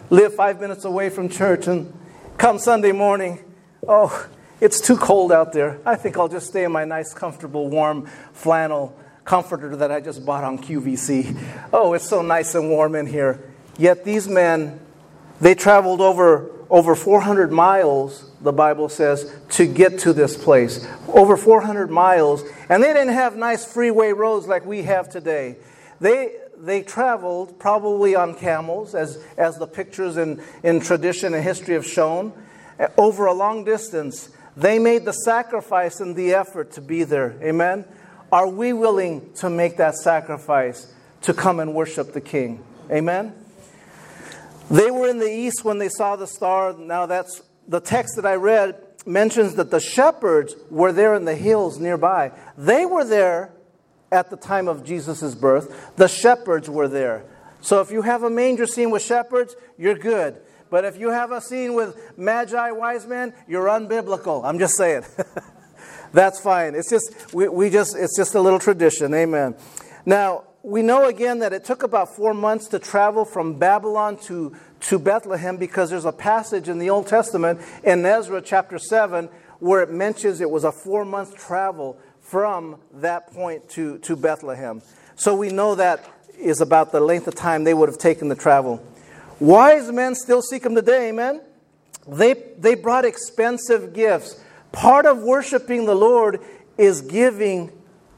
live 0.09 0.33
five 0.33 0.59
minutes 0.59 0.85
away 0.85 1.09
from 1.09 1.29
church 1.29 1.67
and 1.67 1.93
come 2.37 2.57
Sunday 2.57 2.91
morning, 2.91 3.43
oh, 3.87 4.27
it's 4.61 4.81
too 4.81 4.97
cold 4.97 5.31
out 5.31 5.53
there. 5.53 5.79
I 5.85 5.95
think 5.95 6.17
I'll 6.17 6.27
just 6.27 6.47
stay 6.47 6.63
in 6.63 6.71
my 6.71 6.85
nice, 6.85 7.13
comfortable, 7.13 7.69
warm 7.69 8.07
flannel 8.33 8.97
comforter 9.23 9.75
that 9.75 9.91
I 9.91 9.99
just 9.99 10.25
bought 10.25 10.43
on 10.43 10.57
QVC. 10.57 11.37
Oh, 11.71 11.93
it's 11.93 12.07
so 12.07 12.21
nice 12.21 12.55
and 12.55 12.69
warm 12.69 12.95
in 12.95 13.05
here. 13.05 13.39
Yet 13.77 14.03
these 14.03 14.27
men, 14.27 14.79
they 15.39 15.55
traveled 15.55 16.01
over, 16.01 16.51
over 16.69 16.95
400 16.95 17.51
miles, 17.51 18.28
the 18.41 18.53
Bible 18.53 18.89
says, 18.89 19.33
to 19.51 19.65
get 19.65 19.99
to 19.99 20.13
this 20.13 20.37
place. 20.41 20.87
Over 21.07 21.35
400 21.35 21.89
miles. 21.89 22.43
And 22.69 22.81
they 22.81 22.93
didn't 22.93 23.13
have 23.13 23.35
nice 23.35 23.65
freeway 23.65 24.11
roads 24.11 24.47
like 24.47 24.65
we 24.65 24.83
have 24.83 25.09
today. 25.09 25.57
They, 25.99 26.35
they 26.57 26.81
traveled 26.81 27.59
probably 27.59 28.15
on 28.15 28.35
camels, 28.35 28.95
as, 28.95 29.23
as 29.37 29.57
the 29.57 29.67
pictures 29.67 30.17
in, 30.17 30.41
in 30.63 30.79
tradition 30.79 31.33
and 31.33 31.43
history 31.43 31.73
have 31.73 31.85
shown, 31.85 32.31
over 32.97 33.25
a 33.25 33.33
long 33.33 33.65
distance. 33.65 34.29
They 34.55 34.79
made 34.79 35.05
the 35.05 35.11
sacrifice 35.11 35.99
and 35.99 36.15
the 36.15 36.33
effort 36.33 36.71
to 36.73 36.81
be 36.81 37.03
there. 37.03 37.35
Amen? 37.41 37.85
Are 38.31 38.47
we 38.47 38.73
willing 38.73 39.33
to 39.35 39.49
make 39.49 39.77
that 39.77 39.95
sacrifice 39.95 40.93
to 41.21 41.33
come 41.33 41.59
and 41.59 41.73
worship 41.73 42.13
the 42.13 42.21
King? 42.21 42.63
Amen? 42.91 43.33
They 44.69 44.91
were 44.91 45.07
in 45.07 45.17
the 45.17 45.31
east 45.31 45.65
when 45.65 45.79
they 45.79 45.89
saw 45.89 46.15
the 46.15 46.27
star. 46.27 46.73
Now, 46.73 47.05
that's 47.07 47.41
the 47.69 47.79
text 47.79 48.15
that 48.15 48.25
I 48.25 48.33
read 48.33 48.83
mentions 49.05 49.55
that 49.55 49.71
the 49.71 49.79
shepherds 49.79 50.55
were 50.69 50.91
there 50.91 51.13
in 51.13 51.23
the 51.23 51.35
hills 51.35 51.79
nearby. 51.79 52.31
They 52.57 52.85
were 52.85 53.05
there 53.05 53.53
at 54.11 54.29
the 54.29 54.35
time 54.35 54.67
of 54.67 54.83
Jesus' 54.83 55.35
birth. 55.35 55.95
The 55.95 56.07
shepherds 56.07 56.69
were 56.69 56.87
there. 56.87 57.25
So 57.61 57.79
if 57.81 57.91
you 57.91 58.01
have 58.01 58.23
a 58.23 58.29
manger 58.29 58.65
scene 58.65 58.89
with 58.89 59.03
shepherds, 59.03 59.55
you're 59.77 59.97
good. 59.97 60.41
But 60.69 60.83
if 60.83 60.97
you 60.97 61.09
have 61.09 61.31
a 61.31 61.41
scene 61.41 61.73
with 61.75 62.17
magi, 62.17 62.71
wise 62.71 63.05
men, 63.05 63.33
you're 63.47 63.67
unbiblical. 63.67 64.43
I'm 64.43 64.59
just 64.59 64.75
saying. 64.75 65.03
That's 66.11 66.39
fine. 66.39 66.73
It's 66.75 66.89
just 66.89 67.33
we, 67.33 67.47
we 67.49 67.69
just 67.69 67.95
it's 67.95 68.17
just 68.17 68.35
a 68.35 68.41
little 68.41 68.59
tradition. 68.59 69.13
Amen. 69.13 69.55
Now, 70.05 70.45
we 70.63 70.81
know 70.81 71.05
again 71.05 71.39
that 71.39 71.53
it 71.53 71.63
took 71.63 71.83
about 71.83 72.15
four 72.15 72.33
months 72.33 72.67
to 72.69 72.79
travel 72.79 73.25
from 73.25 73.57
Babylon 73.59 74.17
to, 74.23 74.55
to 74.81 74.99
Bethlehem 74.99 75.57
because 75.57 75.89
there's 75.89 76.05
a 76.05 76.11
passage 76.11 76.69
in 76.69 76.79
the 76.79 76.89
Old 76.89 77.07
Testament 77.07 77.61
in 77.83 78.05
Ezra 78.05 78.41
chapter 78.41 78.77
7 78.77 79.29
where 79.59 79.81
it 79.81 79.91
mentions 79.91 80.41
it 80.41 80.49
was 80.49 80.63
a 80.63 80.71
four 80.71 81.05
month 81.05 81.35
travel 81.35 81.97
from 82.21 82.77
that 82.93 83.31
point 83.33 83.67
to, 83.69 83.97
to 83.99 84.15
Bethlehem. 84.15 84.81
So 85.15 85.35
we 85.35 85.49
know 85.49 85.75
that 85.75 86.05
is 86.37 86.61
about 86.61 86.91
the 86.91 86.99
length 86.99 87.27
of 87.27 87.35
time 87.35 87.63
they 87.63 87.73
would 87.73 87.89
have 87.89 87.97
taken 87.97 88.29
the 88.29 88.35
travel. 88.35 88.81
Wise 89.39 89.91
men 89.91 90.15
still 90.15 90.41
seek 90.41 90.65
Him 90.65 90.75
today, 90.75 91.09
amen? 91.09 91.41
They, 92.07 92.33
they 92.57 92.75
brought 92.75 93.05
expensive 93.05 93.93
gifts. 93.93 94.41
Part 94.71 95.05
of 95.05 95.19
worshiping 95.19 95.85
the 95.85 95.95
Lord 95.95 96.39
is 96.77 97.01
giving 97.01 97.71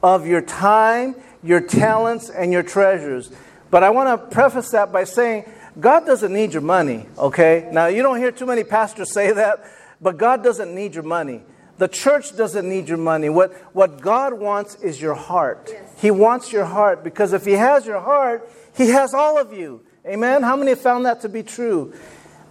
of 0.04 0.28
your 0.28 0.42
time, 0.42 1.16
your 1.44 1.62
talents, 1.62 2.30
and 2.30 2.52
your 2.52 2.64
treasures. 2.64 3.32
But 3.70 3.84
I 3.84 3.90
want 3.90 4.10
to 4.10 4.28
preface 4.28 4.70
that 4.72 4.92
by 4.92 5.06
saying 5.06 5.46
God 5.80 6.06
doesn't 6.06 6.34
need 6.34 6.54
your 6.54 6.62
money, 6.62 7.06
okay? 7.18 7.70
Now, 7.72 7.88
you 7.88 8.04
don't 8.04 8.18
hear 8.18 8.32
too 8.32 8.46
many 8.46 8.64
pastors 8.64 9.12
say 9.14 9.32
that, 9.32 9.64
but 10.02 10.18
God 10.18 10.44
doesn't 10.44 10.74
need 10.74 10.96
your 10.96 11.04
money. 11.04 11.44
The 11.78 11.88
church 11.88 12.36
doesn't 12.36 12.68
need 12.68 12.90
your 12.90 12.98
money. 12.98 13.30
What, 13.30 13.54
what 13.74 14.02
God 14.02 14.34
wants 14.34 14.76
is 14.76 15.02
your 15.02 15.16
heart. 15.16 15.70
Yes. 15.72 16.02
He 16.02 16.12
wants 16.12 16.52
your 16.52 16.66
heart 16.66 17.04
because 17.04 17.34
if 17.34 17.46
He 17.46 17.54
has 17.54 17.86
your 17.86 18.02
heart, 18.02 18.48
He 18.76 18.90
has 18.90 19.14
all 19.14 19.38
of 19.40 19.54
you. 19.54 19.82
Amen? 20.06 20.44
How 20.44 20.56
many 20.56 20.72
have 20.72 20.82
found 20.82 21.06
that 21.06 21.22
to 21.22 21.30
be 21.30 21.42
true? 21.42 21.94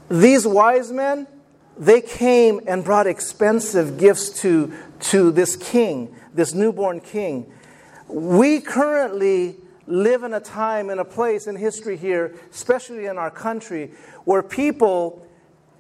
These 0.09 0.47
wise 0.47 0.91
men, 0.91 1.27
they 1.77 2.01
came 2.01 2.61
and 2.67 2.83
brought 2.83 3.07
expensive 3.07 3.99
gifts 3.99 4.41
to, 4.43 4.73
to 5.01 5.31
this 5.31 5.57
king, 5.57 6.15
this 6.35 6.53
newborn 6.55 7.01
king. 7.01 7.53
We 8.09 8.61
currently 8.61 9.57
live 9.91 10.23
in 10.23 10.33
a 10.35 10.41
time 10.41 10.91
and 10.91 11.01
a 11.01 11.05
place 11.05 11.47
in 11.47 11.57
history 11.57 11.97
here, 11.97 12.35
especially 12.51 13.07
in 13.07 13.19
our 13.19 13.31
country, 13.31 13.91
where 14.25 14.43
people 14.43 15.27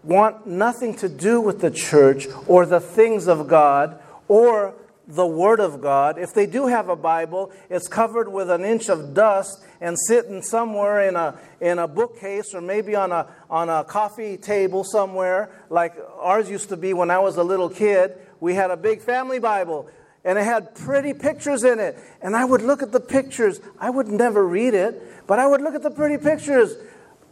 want 0.02 0.47
nothing 0.47 0.95
to 0.97 1.09
do 1.09 1.40
with 1.40 1.61
the 1.61 1.71
church 1.71 2.26
or 2.47 2.67
the 2.67 2.81
things 2.81 3.29
of 3.29 3.49
God 3.49 4.00
or 4.29 4.75
the 5.07 5.26
Word 5.26 5.61
of 5.61 5.81
God. 5.81 6.19
If 6.19 6.35
they 6.35 6.47
do 6.47 6.67
have 6.67 6.88
a 6.88 6.97
Bible, 6.97 7.52
it's 7.69 7.88
covered 7.88 8.31
with 8.31 8.50
an 8.50 8.64
inch 8.64 8.88
of 8.88 9.12
dust 9.12 9.62
and 9.81 9.97
sitting 10.07 10.43
somewhere 10.43 11.09
in 11.09 11.17
a, 11.17 11.38
in 11.61 11.79
a 11.79 11.88
bookcase 11.88 12.55
or 12.55 12.61
maybe 12.61 12.95
on 12.95 13.11
a, 13.12 13.26
on 13.49 13.69
a 13.69 13.85
coffee 13.85 14.37
table 14.37 14.85
somewhere, 14.85 15.50
like 15.69 15.95
ours 16.21 16.49
used 16.49 16.69
to 16.69 16.76
be 16.76 16.95
when 16.95 17.11
I 17.11 17.19
was 17.19 17.37
a 17.37 17.43
little 17.43 17.69
kid. 17.69 18.17
We 18.38 18.55
had 18.55 18.71
a 18.71 18.76
big 18.76 19.02
family 19.02 19.38
Bible 19.38 19.90
and 20.25 20.39
it 20.39 20.45
had 20.45 20.75
pretty 20.75 21.15
pictures 21.15 21.65
in 21.65 21.79
it. 21.79 21.99
And 22.21 22.37
I 22.37 22.45
would 22.45 22.62
look 22.62 22.83
at 22.83 22.93
the 22.93 23.00
pictures. 23.00 23.61
I 23.79 23.91
would 23.91 24.09
never 24.09 24.47
read 24.47 24.75
it, 24.75 25.27
but 25.27 25.39
I 25.39 25.47
would 25.47 25.61
look 25.61 25.75
at 25.75 25.83
the 25.83 25.91
pretty 25.91 26.23
pictures. 26.23 26.77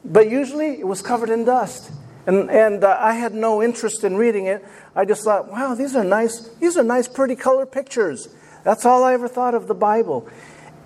But 0.05 0.31
usually 0.31 0.81
it 0.81 0.87
was 0.87 1.03
covered 1.03 1.31
in 1.31 1.45
dust. 1.45 1.91
And, 2.27 2.51
and 2.51 2.85
uh, 2.85 2.97
I 3.01 3.15
had 3.15 3.35
no 3.35 3.63
interest 3.63 4.05
in 4.05 4.17
reading 4.17 4.47
it. 4.47 4.65
I 4.95 5.05
just 5.05 5.25
thought, 5.25 5.51
wow, 5.51 5.75
these 5.75 5.97
are 5.97 6.05
nice, 6.05 6.49
these 6.61 6.77
are 6.77 6.83
nice, 6.83 7.09
pretty 7.09 7.37
color 7.37 7.67
pictures. 7.67 8.29
That's 8.65 8.85
all 8.85 9.05
I 9.05 9.15
ever 9.15 9.29
thought 9.29 9.55
of 9.55 9.67
the 9.67 9.75
Bible. 9.75 10.29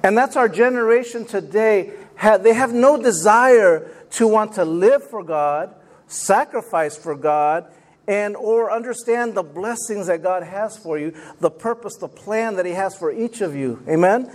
And 0.03 0.17
that's 0.17 0.37
our 0.37 0.49
generation 0.49 1.25
today. 1.25 1.93
They 2.41 2.55
have 2.55 2.73
no 2.73 3.01
desire 3.01 3.91
to 4.13 4.29
want 4.29 4.55
to 4.55 4.65
live 4.65 5.03
for 5.03 5.25
God, 5.25 5.75
sacrifice 6.07 6.97
for 6.97 7.15
God, 7.17 7.67
and 8.07 8.37
or 8.37 8.73
understand 8.73 9.35
the 9.35 9.43
blessings 9.43 10.07
that 10.09 10.23
God 10.23 10.43
has 10.43 10.77
for 10.77 10.99
you, 10.99 11.15
the 11.41 11.51
purpose, 11.51 11.97
the 11.97 12.09
plan 12.09 12.57
that 12.57 12.67
He 12.67 12.73
has 12.73 12.97
for 12.97 13.13
each 13.13 13.41
of 13.41 13.55
you. 13.55 13.83
Amen? 13.89 14.33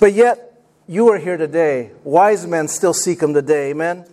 But 0.00 0.12
yet, 0.14 0.62
you 0.86 1.08
are 1.08 1.18
here 1.18 1.36
today. 1.36 1.90
Wise 2.04 2.46
men 2.46 2.68
still 2.68 2.94
seek 2.94 3.22
Him 3.22 3.34
today. 3.34 3.70
Amen? 3.70 4.06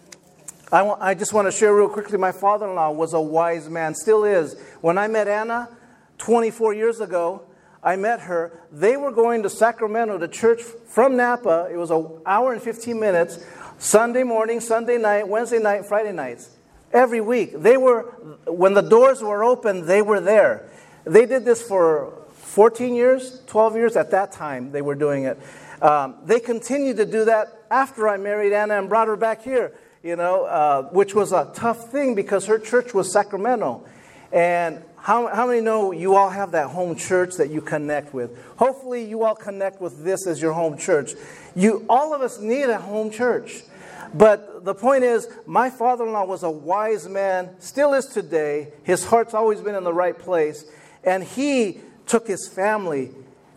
I, 0.72 1.12
I 1.12 1.13
just 1.13 1.32
want 1.32 1.48
to 1.48 1.51
share 1.51 1.74
real 1.74 1.89
quickly 1.89 2.17
my 2.17 2.32
father 2.32 2.67
in 2.67 2.75
law 2.75 2.91
was 2.91 3.13
a 3.13 3.22
wise 3.22 3.70
man, 3.70 3.96
still 3.96 4.24
is. 4.24 4.60
When 4.82 4.98
I 4.98 5.08
met 5.08 5.27
Anna 5.27 5.70
24 6.17 6.74
years 6.74 7.00
ago, 7.00 7.44
I 7.84 7.96
met 7.96 8.22
her. 8.22 8.63
They 8.72 8.98
were 8.98 9.12
going 9.12 9.44
to 9.44 9.50
Sacramento 9.50 10.17
to 10.17 10.27
church 10.27 10.63
from 10.63 11.15
Napa. 11.15 11.70
It 11.72 11.77
was 11.77 11.91
an 11.91 12.08
hour 12.25 12.51
and 12.51 12.62
15 12.62 13.00
minutes, 13.00 13.46
Sunday 13.77 14.24
morning, 14.24 14.60
Sunday 14.60 14.98
night, 14.98 15.27
Wednesday 15.27 15.60
night, 15.60 15.86
Friday 15.86 16.12
nights. 16.12 16.54
Every 16.96 17.22
week. 17.22 17.52
They 17.54 17.78
were, 17.78 18.04
when 18.48 18.74
the 18.74 18.82
doors 18.82 19.22
were 19.22 19.44
open, 19.44 19.86
they 19.86 20.02
were 20.02 20.20
there. 20.20 20.68
They 21.04 21.28
did 21.28 21.46
this 21.46 21.62
for 21.62 22.25
14 22.34 22.96
years, 22.96 23.42
12 23.46 23.75
years 23.75 23.96
at 23.96 24.10
that 24.12 24.32
time, 24.32 24.72
they 24.72 24.82
were 24.82 24.96
doing 24.96 25.25
it. 25.25 25.38
Um, 25.82 26.16
they 26.24 26.40
continued 26.40 26.98
to 26.98 27.06
do 27.06 27.25
that 27.25 27.66
after 27.70 28.08
I 28.08 28.18
married 28.18 28.54
Anna 28.54 28.80
and 28.80 28.90
brought 28.90 29.08
her 29.10 29.18
back 29.18 29.44
here 29.44 29.74
you 30.06 30.16
know, 30.16 30.46
uh, 30.46 30.84
which 30.90 31.16
was 31.16 31.32
a 31.32 31.52
tough 31.56 31.90
thing 31.92 32.14
because 32.14 32.46
her 32.46 32.60
church 32.60 32.94
was 32.94 33.12
Sacramento. 33.12 33.84
And 34.32 34.84
how, 34.98 35.25
how 35.34 35.48
many 35.48 35.62
know 35.62 35.92
you 35.92 36.14
all 36.14 36.30
have 36.30 36.52
that 36.52 36.68
home 36.70 36.96
church 36.96 37.38
that 37.38 37.50
you 37.50 37.60
connect 37.60 38.14
with? 38.14 38.38
Hopefully, 38.58 39.04
you 39.04 39.24
all 39.24 39.34
connect 39.34 39.82
with 39.82 40.04
this 40.04 40.28
as 40.28 40.40
your 40.40 40.54
home 40.54 40.78
church. 40.78 41.14
You, 41.56 41.88
all 41.90 42.14
of 42.14 42.22
us 42.22 42.40
need 42.40 42.70
a 42.70 42.78
home 42.78 43.10
church. 43.10 43.64
But 44.13 44.63
the 44.63 44.75
point 44.75 45.03
is, 45.03 45.27
my 45.45 45.69
father 45.69 46.05
in 46.05 46.13
law 46.13 46.25
was 46.25 46.43
a 46.43 46.50
wise 46.50 47.07
man, 47.07 47.55
still 47.59 47.93
is 47.93 48.05
today. 48.07 48.74
His 48.83 49.05
heart's 49.05 49.33
always 49.33 49.62
been 49.62 49.75
in 49.75 49.83
the 49.83 49.93
right 49.93 50.17
place. 50.17 50.65
And 51.03 51.24
he 51.24 51.81
took 52.05 52.27
his 52.27 52.47
family. 52.47 53.12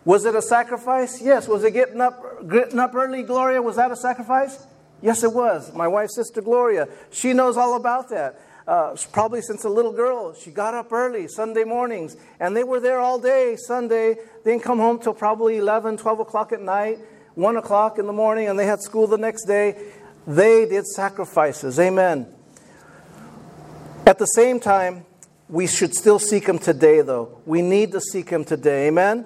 Was 0.05 0.25
it 0.25 0.35
a 0.35 0.43
sacrifice? 0.43 1.21
Yes. 1.21 1.49
Was 1.49 1.65
it 1.65 1.73
getting 1.73 2.01
up, 2.01 2.49
getting 2.49 2.79
up 2.79 2.95
early, 2.95 3.23
Gloria? 3.23 3.61
Was 3.61 3.77
that 3.77 3.91
a 3.91 3.97
sacrifice? 3.97 4.67
Yes, 5.01 5.23
it 5.23 5.33
was. 5.33 5.73
My 5.75 5.87
wife's 5.87 6.15
sister 6.15 6.43
Gloria, 6.43 6.89
she 7.11 7.33
knows 7.33 7.57
all 7.57 7.77
about 7.77 8.09
that. 8.11 8.41
Uh, 8.67 8.95
probably 9.13 9.41
since 9.41 9.65
a 9.65 9.69
little 9.69 9.93
girl, 9.93 10.35
she 10.35 10.51
got 10.51 10.75
up 10.75 10.93
early 10.93 11.27
Sunday 11.27 11.65
mornings, 11.65 12.17
and 12.39 12.55
they 12.55 12.65
were 12.65 12.81
there 12.81 13.01
all 13.01 13.19
day 13.19 13.57
Sunday. 13.57 14.15
They 14.45 14.53
didn't 14.53 14.63
come 14.63 14.79
home 14.79 14.99
till 14.99 15.15
probably 15.15 15.57
11, 15.57 15.97
12 15.97 16.21
o'clock 16.21 16.53
at 16.53 16.61
night, 16.61 16.99
1 17.35 17.57
o'clock 17.57 17.99
in 17.99 18.07
the 18.07 18.13
morning, 18.13 18.49
and 18.49 18.59
they 18.59 18.67
had 18.67 18.83
school 18.83 19.07
the 19.07 19.17
next 19.17 19.47
day. 19.47 19.93
They 20.29 20.67
did 20.67 20.87
sacrifices. 20.87 21.81
Amen. 21.81 22.27
At 24.07 24.19
the 24.19 24.27
same 24.27 24.61
time, 24.61 25.07
we 25.49 25.67
should 25.67 25.95
still 25.95 26.19
seek 26.19 26.47
Him 26.47 26.59
today, 26.59 27.01
though. 27.01 27.41
We 27.47 27.63
need 27.63 27.93
to 27.93 28.01
seek 28.03 28.29
Him 28.29 28.45
today. 28.45 28.89
Amen. 28.89 29.25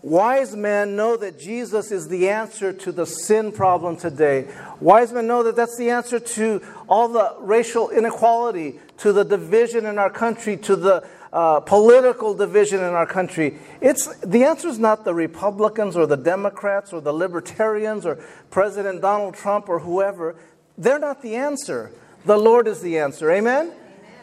wise 0.00 0.56
men 0.56 0.96
know 0.96 1.18
that 1.18 1.38
Jesus 1.38 1.92
is 1.92 2.08
the 2.08 2.30
answer 2.30 2.72
to 2.72 2.92
the 2.92 3.04
sin 3.04 3.52
problem 3.52 3.98
today. 3.98 4.48
Wise 4.80 5.12
men 5.12 5.26
know 5.26 5.42
that 5.42 5.54
that's 5.54 5.76
the 5.76 5.90
answer 5.90 6.18
to 6.18 6.62
all 6.88 7.08
the 7.08 7.36
racial 7.40 7.90
inequality, 7.90 8.80
to 8.98 9.12
the 9.12 9.26
division 9.26 9.84
in 9.84 9.98
our 9.98 10.08
country, 10.08 10.56
to 10.56 10.76
the 10.76 11.06
uh, 11.32 11.60
political 11.60 12.34
division 12.34 12.80
in 12.80 12.94
our 12.94 13.06
country. 13.06 13.58
It's, 13.80 14.14
the 14.18 14.44
answer 14.44 14.68
is 14.68 14.78
not 14.78 15.04
the 15.04 15.14
Republicans 15.14 15.96
or 15.96 16.06
the 16.06 16.16
Democrats 16.16 16.92
or 16.92 17.00
the 17.00 17.12
Libertarians 17.12 18.06
or 18.06 18.16
President 18.50 19.02
Donald 19.02 19.34
Trump 19.34 19.68
or 19.68 19.80
whoever. 19.80 20.36
They're 20.76 20.98
not 20.98 21.22
the 21.22 21.36
answer. 21.36 21.92
The 22.24 22.36
Lord 22.36 22.66
is 22.66 22.80
the 22.80 22.98
answer. 22.98 23.30
Amen? 23.30 23.72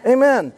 Amen. 0.05 0.13
Amen. 0.13 0.53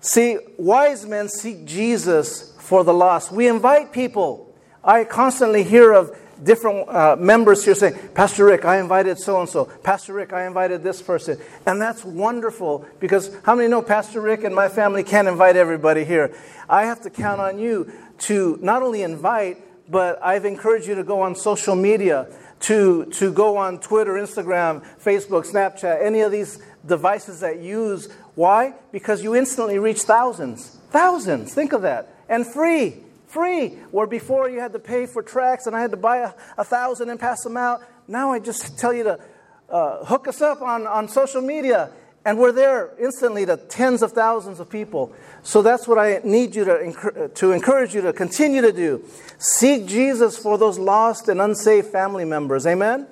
See, 0.00 0.38
wise 0.56 1.06
men 1.06 1.28
seek 1.28 1.64
Jesus 1.64 2.54
for 2.60 2.84
the 2.84 2.94
lost. 2.94 3.32
We 3.32 3.48
invite 3.48 3.92
people. 3.92 4.54
I 4.84 5.04
constantly 5.04 5.64
hear 5.64 5.92
of 5.92 6.16
different 6.42 6.88
uh, 6.88 7.16
members 7.18 7.64
here 7.64 7.74
saying, 7.74 7.96
Pastor 8.14 8.44
Rick, 8.44 8.64
I 8.64 8.78
invited 8.78 9.18
so 9.18 9.40
and 9.40 9.48
so. 9.48 9.64
Pastor 9.64 10.12
Rick, 10.12 10.32
I 10.32 10.46
invited 10.46 10.82
this 10.82 11.02
person. 11.02 11.38
And 11.66 11.80
that's 11.80 12.04
wonderful 12.04 12.86
because 13.00 13.30
how 13.44 13.54
many 13.54 13.68
know 13.68 13.82
Pastor 13.82 14.20
Rick 14.20 14.44
and 14.44 14.54
my 14.54 14.68
family 14.68 15.02
can't 15.02 15.28
invite 15.28 15.56
everybody 15.56 16.04
here? 16.04 16.34
I 16.68 16.84
have 16.84 17.00
to 17.02 17.10
count 17.10 17.40
on 17.40 17.58
you 17.58 17.90
to 18.18 18.58
not 18.60 18.82
only 18.82 19.02
invite, 19.02 19.58
but 19.90 20.22
I've 20.22 20.44
encouraged 20.44 20.86
you 20.86 20.96
to 20.96 21.04
go 21.04 21.22
on 21.22 21.34
social 21.34 21.76
media, 21.76 22.26
to, 22.60 23.06
to 23.12 23.32
go 23.32 23.56
on 23.56 23.78
Twitter, 23.78 24.14
Instagram, 24.14 24.84
Facebook, 25.02 25.50
Snapchat, 25.50 26.02
any 26.02 26.20
of 26.20 26.32
these 26.32 26.60
devices 26.84 27.40
that 27.40 27.60
use. 27.60 28.08
Why? 28.34 28.74
Because 28.92 29.22
you 29.22 29.34
instantly 29.34 29.78
reach 29.78 30.02
thousands. 30.02 30.78
Thousands. 30.90 31.54
Think 31.54 31.72
of 31.72 31.82
that. 31.82 32.14
And 32.28 32.46
free 32.46 33.05
free. 33.36 33.68
Where 33.90 34.06
before 34.06 34.48
you 34.48 34.60
had 34.60 34.72
to 34.72 34.78
pay 34.78 35.04
for 35.04 35.22
tracks 35.22 35.66
and 35.66 35.76
I 35.76 35.82
had 35.82 35.90
to 35.90 35.98
buy 35.98 36.18
a, 36.18 36.32
a 36.56 36.64
thousand 36.64 37.10
and 37.10 37.20
pass 37.20 37.42
them 37.42 37.58
out. 37.58 37.82
Now 38.08 38.32
I 38.32 38.38
just 38.38 38.78
tell 38.78 38.94
you 38.94 39.04
to 39.04 39.20
uh, 39.68 40.04
hook 40.06 40.26
us 40.26 40.40
up 40.40 40.62
on, 40.62 40.86
on 40.86 41.06
social 41.06 41.42
media 41.42 41.90
and 42.24 42.38
we're 42.38 42.52
there 42.52 42.92
instantly 42.98 43.44
to 43.44 43.58
tens 43.58 44.00
of 44.00 44.12
thousands 44.12 44.58
of 44.58 44.70
people. 44.70 45.14
So 45.42 45.60
that's 45.60 45.86
what 45.86 45.98
I 45.98 46.20
need 46.24 46.56
you 46.56 46.64
to, 46.64 47.30
to 47.34 47.52
encourage 47.52 47.94
you 47.94 48.00
to 48.00 48.12
continue 48.14 48.62
to 48.62 48.72
do. 48.72 49.04
Seek 49.38 49.86
Jesus 49.86 50.38
for 50.38 50.56
those 50.56 50.78
lost 50.78 51.28
and 51.28 51.40
unsaved 51.40 51.88
family 51.88 52.24
members. 52.24 52.66
Amen? 52.66 53.06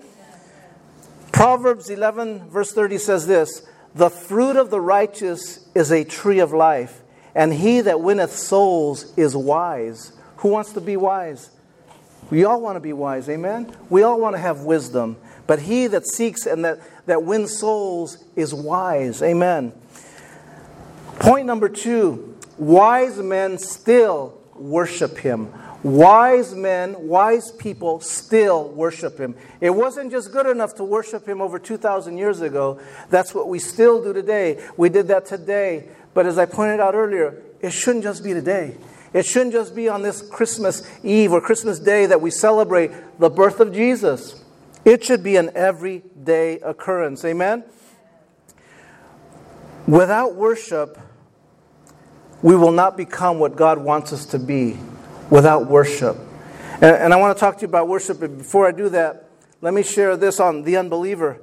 Proverbs 1.32 1.90
11, 1.90 2.48
verse 2.48 2.72
30 2.72 2.98
says 2.98 3.26
this 3.26 3.62
The 3.94 4.08
fruit 4.08 4.56
of 4.56 4.70
the 4.70 4.80
righteous 4.80 5.68
is 5.74 5.92
a 5.92 6.02
tree 6.02 6.40
of 6.40 6.52
life, 6.52 7.03
and 7.34 7.52
he 7.52 7.80
that 7.80 8.00
winneth 8.00 8.32
souls 8.32 9.12
is 9.16 9.36
wise. 9.36 10.12
Who 10.38 10.48
wants 10.48 10.72
to 10.74 10.80
be 10.80 10.96
wise? 10.96 11.50
We 12.30 12.44
all 12.44 12.60
want 12.60 12.76
to 12.76 12.80
be 12.80 12.92
wise, 12.92 13.28
amen? 13.28 13.74
We 13.90 14.02
all 14.02 14.20
want 14.20 14.34
to 14.34 14.40
have 14.40 14.60
wisdom. 14.60 15.16
But 15.46 15.60
he 15.60 15.86
that 15.88 16.06
seeks 16.06 16.46
and 16.46 16.64
that, 16.64 16.80
that 17.06 17.22
wins 17.22 17.58
souls 17.58 18.24
is 18.34 18.54
wise, 18.54 19.22
amen. 19.22 19.72
Point 21.18 21.46
number 21.46 21.68
two 21.68 22.36
wise 22.56 23.18
men 23.18 23.58
still 23.58 24.40
worship 24.54 25.18
him. 25.18 25.52
Wise 25.82 26.54
men, 26.54 27.08
wise 27.08 27.52
people 27.52 28.00
still 28.00 28.70
worship 28.70 29.18
him. 29.18 29.34
It 29.60 29.68
wasn't 29.68 30.10
just 30.10 30.32
good 30.32 30.46
enough 30.46 30.74
to 30.76 30.84
worship 30.84 31.28
him 31.28 31.42
over 31.42 31.58
2,000 31.58 32.16
years 32.16 32.40
ago. 32.40 32.80
That's 33.10 33.34
what 33.34 33.48
we 33.48 33.58
still 33.58 34.02
do 34.02 34.14
today. 34.14 34.64
We 34.78 34.88
did 34.88 35.08
that 35.08 35.26
today. 35.26 35.90
But 36.14 36.26
as 36.26 36.38
I 36.38 36.46
pointed 36.46 36.80
out 36.80 36.94
earlier, 36.94 37.42
it 37.60 37.72
shouldn't 37.72 38.04
just 38.04 38.22
be 38.22 38.32
today. 38.32 38.76
It 39.12 39.26
shouldn't 39.26 39.52
just 39.52 39.74
be 39.74 39.88
on 39.88 40.02
this 40.02 40.22
Christmas 40.22 40.88
Eve 41.04 41.32
or 41.32 41.40
Christmas 41.40 41.78
Day 41.78 42.06
that 42.06 42.20
we 42.20 42.30
celebrate 42.30 42.90
the 43.18 43.30
birth 43.30 43.60
of 43.60 43.72
Jesus. 43.72 44.42
It 44.84 45.04
should 45.04 45.22
be 45.22 45.36
an 45.36 45.50
everyday 45.54 46.58
occurrence. 46.60 47.24
Amen? 47.24 47.64
Without 49.86 50.34
worship, 50.34 50.98
we 52.42 52.56
will 52.56 52.72
not 52.72 52.96
become 52.96 53.38
what 53.38 53.56
God 53.56 53.78
wants 53.78 54.12
us 54.12 54.26
to 54.26 54.38
be 54.38 54.78
without 55.30 55.66
worship. 55.66 56.16
And, 56.74 56.96
and 56.96 57.14
I 57.14 57.16
want 57.16 57.36
to 57.36 57.40
talk 57.40 57.56
to 57.56 57.62
you 57.62 57.68
about 57.68 57.88
worship. 57.88 58.20
But 58.20 58.36
before 58.36 58.66
I 58.66 58.72
do 58.72 58.88
that, 58.90 59.28
let 59.60 59.74
me 59.74 59.82
share 59.82 60.16
this 60.16 60.40
on 60.40 60.62
the 60.62 60.76
unbeliever. 60.76 61.40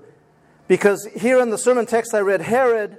Because 0.68 1.06
here 1.06 1.40
in 1.42 1.50
the 1.50 1.58
sermon 1.58 1.86
text 1.86 2.14
I 2.14 2.20
read, 2.20 2.42
Herod 2.42 2.98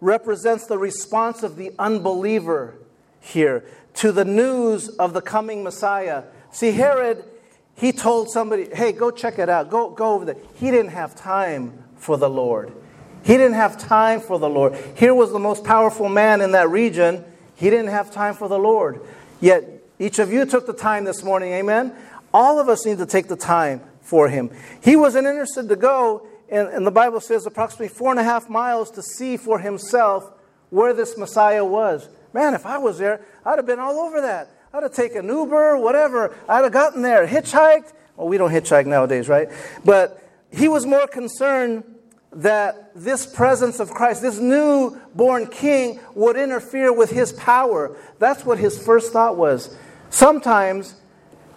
represents 0.00 0.66
the 0.66 0.78
response 0.78 1.42
of 1.42 1.56
the 1.56 1.72
unbeliever 1.78 2.74
here 3.20 3.64
to 3.94 4.12
the 4.12 4.24
news 4.24 4.88
of 4.88 5.12
the 5.12 5.20
coming 5.20 5.64
Messiah. 5.64 6.24
See, 6.52 6.72
Herod, 6.72 7.24
he 7.74 7.92
told 7.92 8.30
somebody, 8.30 8.68
hey, 8.72 8.92
go 8.92 9.10
check 9.10 9.38
it 9.38 9.48
out, 9.48 9.70
go, 9.70 9.90
go 9.90 10.14
over 10.14 10.24
there. 10.24 10.36
He 10.54 10.70
didn't 10.70 10.92
have 10.92 11.16
time 11.16 11.84
for 11.96 12.16
the 12.16 12.30
Lord. 12.30 12.72
He 13.24 13.36
didn't 13.36 13.54
have 13.54 13.76
time 13.76 14.20
for 14.20 14.38
the 14.38 14.48
Lord. 14.48 14.76
Here 14.96 15.14
was 15.14 15.32
the 15.32 15.38
most 15.38 15.64
powerful 15.64 16.08
man 16.08 16.40
in 16.40 16.52
that 16.52 16.70
region. 16.70 17.24
He 17.56 17.70
didn't 17.70 17.88
have 17.88 18.10
time 18.12 18.34
for 18.34 18.48
the 18.48 18.58
Lord. 18.58 19.00
Yet, 19.40 19.64
each 19.98 20.20
of 20.20 20.32
you 20.32 20.46
took 20.46 20.66
the 20.66 20.72
time 20.72 21.04
this 21.04 21.24
morning, 21.24 21.52
amen? 21.52 21.92
All 22.32 22.60
of 22.60 22.68
us 22.68 22.86
need 22.86 22.98
to 22.98 23.06
take 23.06 23.26
the 23.26 23.36
time 23.36 23.80
for 24.00 24.28
him. 24.28 24.50
He 24.80 24.94
wasn't 24.94 25.26
interested 25.26 25.68
to 25.68 25.76
go, 25.76 26.27
and, 26.50 26.68
and 26.68 26.86
the 26.86 26.90
Bible 26.90 27.20
says 27.20 27.46
approximately 27.46 27.88
four 27.88 28.10
and 28.10 28.20
a 28.20 28.24
half 28.24 28.48
miles 28.48 28.90
to 28.92 29.02
see 29.02 29.36
for 29.36 29.58
himself 29.58 30.30
where 30.70 30.92
this 30.92 31.16
Messiah 31.16 31.64
was. 31.64 32.08
Man, 32.32 32.54
if 32.54 32.66
I 32.66 32.78
was 32.78 32.98
there, 32.98 33.24
I'd 33.44 33.58
have 33.58 33.66
been 33.66 33.78
all 33.78 33.98
over 34.00 34.20
that. 34.22 34.50
I'd 34.72 34.82
have 34.82 34.92
taken 34.92 35.26
Uber, 35.26 35.78
whatever. 35.78 36.34
I'd 36.48 36.64
have 36.64 36.72
gotten 36.72 37.02
there, 37.02 37.26
hitchhiked. 37.26 37.92
Well, 38.16 38.28
we 38.28 38.36
don't 38.36 38.50
hitchhike 38.50 38.86
nowadays, 38.86 39.28
right? 39.28 39.48
But 39.84 40.22
he 40.52 40.68
was 40.68 40.84
more 40.84 41.06
concerned 41.06 41.84
that 42.32 42.90
this 42.94 43.24
presence 43.24 43.80
of 43.80 43.90
Christ, 43.90 44.20
this 44.20 44.38
newborn 44.38 45.46
king, 45.46 46.00
would 46.14 46.36
interfere 46.36 46.92
with 46.92 47.10
his 47.10 47.32
power. 47.32 47.96
That's 48.18 48.44
what 48.44 48.58
his 48.58 48.82
first 48.82 49.12
thought 49.12 49.36
was. 49.36 49.74
Sometimes, 50.10 50.94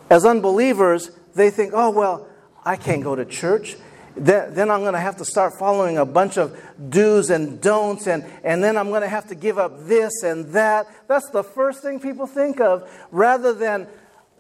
as 0.10 0.26
unbelievers, 0.26 1.12
they 1.36 1.50
think, 1.50 1.74
oh, 1.76 1.90
well, 1.90 2.28
I 2.64 2.78
can't 2.78 3.04
go 3.04 3.16
to 3.16 3.26
church 3.26 3.76
then, 4.16 4.70
I'm 4.70 4.82
going 4.82 4.94
to 4.94 5.00
have 5.00 5.18
to 5.18 5.26
start 5.26 5.54
following 5.58 5.98
a 5.98 6.06
bunch 6.06 6.38
of 6.38 6.60
do's 6.90 7.30
and 7.30 7.62
don'ts, 7.62 8.08
and, 8.08 8.26
and 8.44 8.64
then 8.64 8.78
I'm 8.78 8.90
going 8.90 9.02
to 9.02 9.08
have 9.08 9.28
to 9.28 9.36
give 9.36 9.58
up 9.58 9.86
this 9.86 10.24
and 10.24 10.48
that. 10.54 10.88
That's 11.08 11.30
the 11.30 11.44
first 11.44 11.82
thing 11.82 12.00
people 12.00 12.28
think 12.28 12.60
of, 12.60 12.90
rather 13.12 13.54
than 13.54 13.88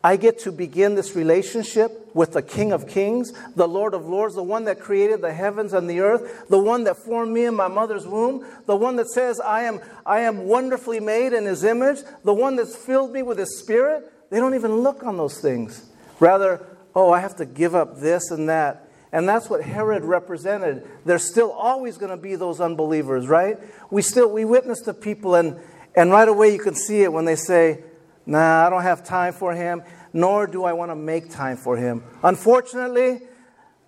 I 0.03 0.15
get 0.15 0.39
to 0.39 0.51
begin 0.51 0.95
this 0.95 1.15
relationship 1.15 2.15
with 2.15 2.34
the 2.34 2.41
King 2.41 2.71
of 2.71 2.88
Kings, 2.88 3.34
the 3.55 3.67
Lord 3.67 3.93
of 3.93 4.07
Lords, 4.07 4.34
the 4.34 4.43
one 4.43 4.65
that 4.65 4.79
created 4.79 5.21
the 5.21 5.31
heavens 5.31 5.73
and 5.73 5.88
the 5.88 5.99
earth, 5.99 6.47
the 6.49 6.57
one 6.57 6.86
that 6.86 6.97
formed 6.97 7.31
me 7.31 7.45
in 7.45 7.55
my 7.55 7.67
mother's 7.67 8.07
womb, 8.07 8.43
the 8.65 8.75
one 8.75 8.95
that 8.95 9.10
says 9.10 9.39
I 9.39 9.63
am, 9.63 9.79
I 10.05 10.21
am 10.21 10.45
wonderfully 10.45 10.99
made 10.99 11.34
in 11.34 11.45
his 11.45 11.63
image, 11.63 11.99
the 12.23 12.34
one 12.34 12.55
that's 12.55 12.75
filled 12.75 13.13
me 13.13 13.21
with 13.21 13.38
his 13.38 13.60
spirit. 13.60 14.12
They 14.31 14.39
don't 14.39 14.55
even 14.55 14.77
look 14.77 15.03
on 15.03 15.17
those 15.17 15.39
things. 15.39 15.86
Rather, 16.19 16.65
oh, 16.95 17.12
I 17.12 17.19
have 17.19 17.36
to 17.36 17.45
give 17.45 17.75
up 17.75 17.99
this 17.99 18.31
and 18.31 18.49
that. 18.49 18.88
And 19.12 19.28
that's 19.28 19.50
what 19.50 19.62
Herod 19.62 20.06
represented. 20.06 20.88
There's 21.04 21.24
still 21.24 21.52
always 21.52 21.97
going 21.97 22.12
to 22.12 22.17
be 22.17 22.36
those 22.36 22.62
unbelievers, 22.62 23.28
right? 23.28 23.58
We 23.89 24.02
still 24.02 24.32
we 24.32 24.45
witness 24.45 24.82
to 24.82 24.93
people 24.93 25.36
and 25.36 25.60
and 25.95 26.12
right 26.12 26.28
away 26.28 26.54
you 26.54 26.60
can 26.60 26.76
see 26.76 27.02
it 27.02 27.12
when 27.12 27.26
they 27.26 27.36
say, 27.36 27.84
"Nah, 28.26 28.65
I 28.65 28.69
don't 28.69 28.84
have 28.84 29.04
time 29.04 29.34
for 29.34 29.54
him, 29.54 29.84
nor 30.13 30.47
do 30.47 30.63
I 30.63 30.71
want 30.71 30.91
to 30.91 30.95
make 30.95 31.30
time 31.30 31.58
for 31.58 31.76
him." 31.76 32.04
Unfortunately, 32.24 33.19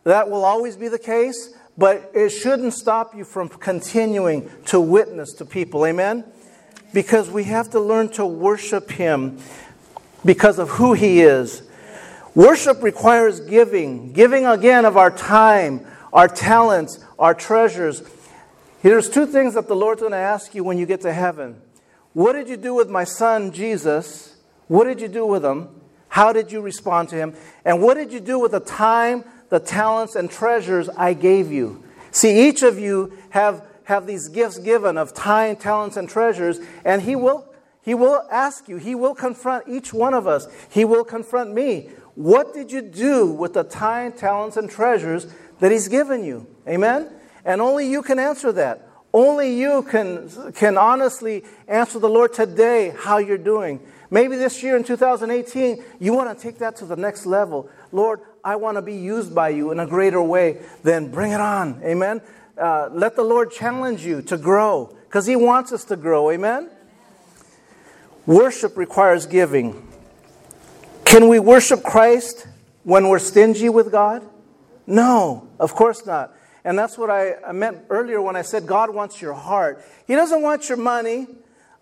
that 0.03 0.29
will 0.29 0.43
always 0.43 0.75
be 0.75 0.89
the 0.89 0.99
case, 0.99 1.53
but 1.77 2.11
it 2.13 2.29
shouldn't 2.29 2.73
stop 2.73 3.15
you 3.15 3.23
from 3.23 3.47
continuing 3.47 4.49
to 4.65 4.81
witness 4.81 5.31
to 5.35 5.45
people. 5.45 5.85
Amen? 5.85 6.25
Because 6.91 7.29
we 7.29 7.45
have 7.45 7.69
to 7.71 7.79
learn 7.79 8.09
to 8.09 8.25
worship 8.25 8.91
him 8.91 9.39
because 10.25 10.59
of 10.59 10.69
who 10.71 10.93
he 10.93 11.21
is 11.21 11.63
Worship 12.35 12.81
requires 12.81 13.39
giving, 13.39 14.11
giving 14.11 14.45
again 14.45 14.85
of 14.85 14.97
our 14.97 15.11
time, 15.11 15.85
our 16.11 16.27
talents, 16.27 17.03
our 17.19 17.35
treasures. 17.35 18.01
Here's 18.81 19.09
two 19.09 19.27
things 19.27 19.53
that 19.53 19.67
the 19.67 19.75
Lord's 19.75 20.01
going 20.01 20.13
to 20.13 20.17
ask 20.17 20.55
you 20.55 20.63
when 20.63 20.77
you 20.77 20.85
get 20.85 21.01
to 21.01 21.13
heaven. 21.13 21.61
What 22.13 22.33
did 22.33 22.49
you 22.49 22.57
do 22.57 22.73
with 22.73 22.89
my 22.89 23.03
son 23.03 23.51
Jesus? 23.51 24.35
What 24.67 24.85
did 24.85 24.99
you 24.99 25.07
do 25.07 25.25
with 25.25 25.45
him? 25.45 25.69
How 26.09 26.33
did 26.33 26.51
you 26.51 26.61
respond 26.61 27.09
to 27.09 27.15
him? 27.15 27.35
And 27.65 27.81
what 27.81 27.95
did 27.95 28.11
you 28.11 28.19
do 28.19 28.39
with 28.39 28.51
the 28.51 28.59
time, 28.59 29.23
the 29.49 29.59
talents, 29.59 30.15
and 30.15 30.29
treasures 30.29 30.89
I 30.89 31.13
gave 31.13 31.51
you? 31.51 31.83
See, 32.11 32.47
each 32.47 32.61
of 32.61 32.77
you 32.77 33.17
have, 33.31 33.65
have 33.85 34.05
these 34.05 34.27
gifts 34.29 34.59
given 34.59 34.97
of 34.97 35.13
time, 35.13 35.55
talents, 35.55 35.97
and 35.97 36.07
treasures, 36.07 36.59
and 36.85 37.01
he 37.01 37.15
will, 37.15 37.51
he 37.81 37.95
will 37.95 38.27
ask 38.31 38.67
you, 38.67 38.77
he 38.77 38.93
will 38.93 39.15
confront 39.15 39.67
each 39.67 39.91
one 39.91 40.13
of 40.13 40.27
us. 40.27 40.47
He 40.69 40.85
will 40.85 41.03
confront 41.03 41.53
me. 41.53 41.89
What 42.15 42.53
did 42.53 42.71
you 42.71 42.81
do 42.81 43.27
with 43.27 43.53
the 43.53 43.63
time, 43.63 44.11
talents, 44.11 44.57
and 44.57 44.69
treasures 44.69 45.27
that 45.59 45.71
He's 45.71 45.87
given 45.87 46.23
you? 46.23 46.47
Amen? 46.67 47.09
And 47.43 47.61
only 47.61 47.89
you 47.89 48.01
can 48.01 48.19
answer 48.19 48.51
that. 48.53 48.87
Only 49.13 49.59
you 49.59 49.83
can, 49.83 50.29
can 50.53 50.77
honestly 50.77 51.43
answer 51.67 51.99
the 51.99 52.09
Lord 52.09 52.33
today 52.33 52.93
how 52.97 53.17
you're 53.17 53.37
doing. 53.37 53.79
Maybe 54.09 54.35
this 54.35 54.61
year 54.63 54.75
in 54.75 54.83
2018, 54.83 55.83
you 55.99 56.13
want 56.13 56.35
to 56.35 56.41
take 56.41 56.59
that 56.59 56.75
to 56.77 56.85
the 56.85 56.95
next 56.95 57.25
level. 57.25 57.69
Lord, 57.91 58.21
I 58.43 58.55
want 58.55 58.77
to 58.77 58.81
be 58.81 58.95
used 58.95 59.33
by 59.33 59.49
you 59.49 59.71
in 59.71 59.79
a 59.79 59.87
greater 59.87 60.21
way. 60.21 60.61
Then 60.83 61.11
bring 61.11 61.31
it 61.31 61.41
on. 61.41 61.81
Amen. 61.83 62.21
Uh, 62.57 62.89
let 62.91 63.15
the 63.15 63.23
Lord 63.23 63.51
challenge 63.51 64.05
you 64.05 64.21
to 64.23 64.37
grow 64.37 64.95
because 65.05 65.25
He 65.25 65.35
wants 65.35 65.71
us 65.71 65.83
to 65.85 65.95
grow. 65.95 66.29
Amen. 66.31 66.69
Worship 68.25 68.77
requires 68.77 69.25
giving. 69.25 69.92
Can 71.13 71.27
we 71.27 71.37
worship 71.37 71.83
Christ 71.83 72.47
when 72.81 73.07
we're 73.07 73.19
stingy 73.19 73.69
with 73.69 73.91
God? 73.91 74.27
No, 74.87 75.47
of 75.59 75.75
course 75.75 76.07
not. 76.07 76.35
And 76.63 76.75
that's 76.75 76.97
what 76.97 77.11
I, 77.11 77.51
meant 77.51 77.83
earlier 77.91 78.19
when 78.19 78.35
I 78.35 78.41
said 78.41 78.65
God 78.65 78.89
wants 78.89 79.21
your 79.21 79.33
heart. 79.33 79.85
He 80.07 80.15
doesn't 80.15 80.41
want 80.41 80.69
your 80.69 80.79
money. 80.79 81.27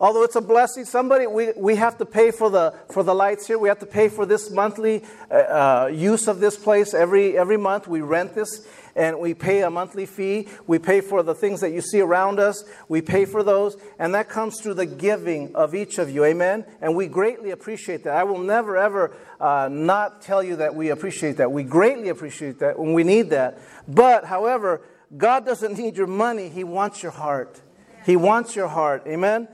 Although 0.01 0.23
it's 0.23 0.35
a 0.35 0.41
blessing, 0.41 0.83
somebody 0.83 1.27
we, 1.27 1.53
we 1.55 1.75
have 1.75 1.97
to 1.99 2.05
pay 2.05 2.31
for 2.31 2.49
the 2.49 2.73
for 2.89 3.03
the 3.03 3.15
lights 3.15 3.47
here. 3.47 3.57
We 3.57 3.69
have 3.69 3.79
to 3.79 3.85
pay 3.85 4.09
for 4.09 4.25
this 4.25 4.51
monthly 4.51 5.01
uh, 5.31 5.35
uh, 5.35 5.91
use 5.93 6.27
of 6.27 6.41
this 6.41 6.57
place 6.57 6.93
every 6.93 7.37
every 7.37 7.55
month. 7.55 7.87
We 7.87 8.01
rent 8.01 8.35
this 8.35 8.67
and 8.95 9.19
we 9.19 9.33
pay 9.33 9.61
a 9.61 9.69
monthly 9.69 10.05
fee. 10.05 10.47
We 10.67 10.79
pay 10.79 11.01
for 11.01 11.23
the 11.23 11.35
things 11.35 11.61
that 11.61 11.71
you 11.71 11.81
see 11.81 12.01
around 12.01 12.39
us. 12.39 12.63
We 12.87 13.01
pay 13.01 13.25
for 13.25 13.43
those, 13.43 13.77
and 13.99 14.13
that 14.15 14.29
comes 14.29 14.59
through 14.59 14.75
the 14.75 14.85
giving 14.85 15.55
of 15.55 15.73
each 15.75 15.97
of 15.97 16.09
you. 16.09 16.25
Amen. 16.25 16.65
And 16.81 16.95
we 16.95 17.07
greatly 17.07 17.51
appreciate 17.51 18.03
that. 18.03 18.15
I 18.15 18.23
will 18.23 18.39
never 18.39 18.77
ever 18.77 19.15
uh, 19.39 19.69
not 19.71 20.21
tell 20.21 20.43
you 20.43 20.57
that 20.57 20.75
we 20.75 20.89
appreciate 20.89 21.37
that. 21.37 21.51
We 21.51 21.63
greatly 21.63 22.09
appreciate 22.09 22.59
that 22.59 22.77
when 22.77 22.93
we 22.93 23.03
need 23.03 23.29
that. 23.31 23.59
But 23.87 24.25
however, 24.25 24.81
God 25.15 25.45
doesn't 25.45 25.77
need 25.77 25.97
your 25.97 26.07
money. 26.07 26.49
He 26.49 26.63
wants 26.63 27.03
your 27.03 27.11
heart. 27.11 27.61
He 28.05 28.15
wants 28.15 28.55
your 28.55 28.67
heart. 28.67 29.03
Amen. 29.07 29.47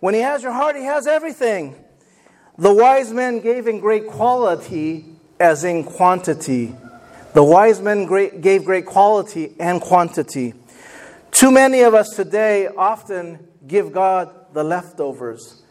When 0.00 0.14
He 0.14 0.20
has 0.20 0.42
your 0.42 0.52
heart, 0.52 0.76
He 0.76 0.84
has 0.84 1.06
everything. 1.06 1.76
The 2.58 2.72
wise 2.72 3.12
men 3.12 3.40
gave 3.40 3.66
in 3.66 3.80
great 3.80 4.06
quality 4.06 5.06
as 5.40 5.64
in 5.64 5.84
quantity. 5.84 6.74
The 7.34 7.42
wise 7.42 7.80
men 7.80 8.04
great, 8.04 8.40
gave 8.40 8.64
great 8.64 8.84
quality 8.84 9.54
and 9.58 9.80
quantity. 9.80 10.54
Too 11.30 11.50
many 11.50 11.80
of 11.80 11.94
us 11.94 12.10
today 12.10 12.66
often 12.68 13.48
give 13.66 13.92
God 13.92 14.52
the 14.52 14.62
leftovers. 14.62 15.62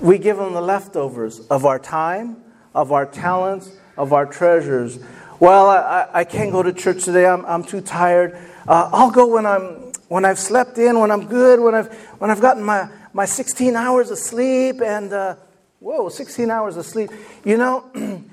We 0.00 0.18
give 0.18 0.38
Him 0.38 0.54
the 0.54 0.62
leftovers 0.62 1.40
of 1.48 1.66
our 1.66 1.78
time, 1.78 2.42
of 2.74 2.90
our 2.90 3.04
talents, 3.04 3.70
of 3.98 4.12
our 4.12 4.24
treasures. 4.24 4.98
Well, 5.40 5.68
I, 5.68 6.08
I 6.12 6.24
can't 6.24 6.50
go 6.50 6.62
to 6.62 6.72
church 6.72 7.04
today. 7.04 7.26
I'm, 7.26 7.44
I'm 7.44 7.64
too 7.64 7.82
tired. 7.82 8.38
Uh, 8.66 8.88
I'll 8.92 9.10
go 9.10 9.26
when 9.26 9.44
I'm 9.44 9.84
when 10.08 10.24
I've 10.24 10.38
slept 10.38 10.78
in, 10.78 10.98
when 10.98 11.10
I'm 11.10 11.26
good, 11.26 11.60
when 11.60 11.74
I've 11.74 11.92
when 12.18 12.30
I've 12.30 12.40
gotten 12.40 12.62
my 12.62 12.88
my 13.12 13.24
16 13.24 13.76
hours 13.76 14.10
of 14.10 14.18
sleep 14.18 14.82
and, 14.82 15.12
uh, 15.12 15.36
whoa, 15.78 16.08
16 16.08 16.50
hours 16.50 16.76
of 16.76 16.84
sleep. 16.84 17.10
You 17.44 17.56
know, 17.56 17.90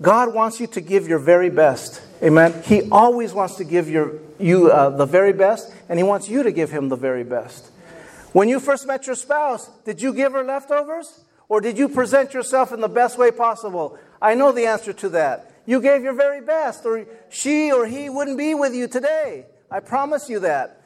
God 0.00 0.34
wants 0.34 0.60
you 0.60 0.66
to 0.68 0.80
give 0.80 1.08
your 1.08 1.18
very 1.18 1.50
best. 1.50 2.02
Amen. 2.22 2.62
He 2.64 2.88
always 2.90 3.32
wants 3.32 3.56
to 3.56 3.64
give 3.64 3.88
your, 3.88 4.14
you 4.38 4.70
uh, 4.70 4.90
the 4.90 5.06
very 5.06 5.32
best, 5.32 5.72
and 5.88 5.98
He 5.98 6.02
wants 6.02 6.28
you 6.28 6.42
to 6.42 6.52
give 6.52 6.70
Him 6.70 6.88
the 6.88 6.96
very 6.96 7.24
best. 7.24 7.66
When 8.32 8.48
you 8.48 8.60
first 8.60 8.86
met 8.86 9.06
your 9.06 9.16
spouse, 9.16 9.68
did 9.84 10.00
you 10.00 10.12
give 10.12 10.32
her 10.32 10.44
leftovers? 10.44 11.24
Or 11.48 11.60
did 11.60 11.78
you 11.78 11.88
present 11.88 12.34
yourself 12.34 12.72
in 12.72 12.80
the 12.80 12.88
best 12.88 13.16
way 13.16 13.30
possible? 13.30 13.98
I 14.20 14.34
know 14.34 14.52
the 14.52 14.66
answer 14.66 14.92
to 14.92 15.08
that. 15.10 15.50
You 15.64 15.80
gave 15.80 16.02
your 16.02 16.12
very 16.12 16.42
best, 16.42 16.84
or 16.84 17.06
she 17.30 17.72
or 17.72 17.86
he 17.86 18.10
wouldn't 18.10 18.38
be 18.38 18.54
with 18.54 18.74
you 18.74 18.86
today. 18.86 19.46
I 19.70 19.80
promise 19.80 20.28
you 20.28 20.40
that. 20.40 20.82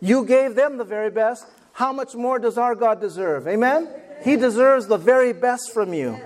You 0.00 0.24
gave 0.24 0.54
them 0.54 0.76
the 0.76 0.84
very 0.84 1.10
best 1.10 1.46
how 1.72 1.92
much 1.92 2.14
more 2.14 2.38
does 2.38 2.58
our 2.58 2.74
God 2.74 3.00
deserve? 3.00 3.48
Amen? 3.48 3.88
He 4.22 4.36
deserves 4.36 4.86
the 4.86 4.98
very 4.98 5.32
best 5.32 5.72
from 5.72 5.94
you. 5.94 6.20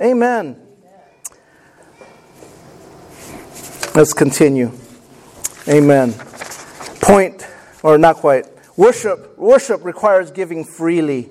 Amen. 0.00 0.60
Let's 3.98 4.14
continue. 4.14 4.70
Amen. 5.66 6.12
Point, 7.00 7.44
or 7.82 7.98
not 7.98 8.14
quite. 8.18 8.46
Worship, 8.76 9.36
worship 9.36 9.84
requires 9.84 10.30
giving 10.30 10.64
freely. 10.64 11.28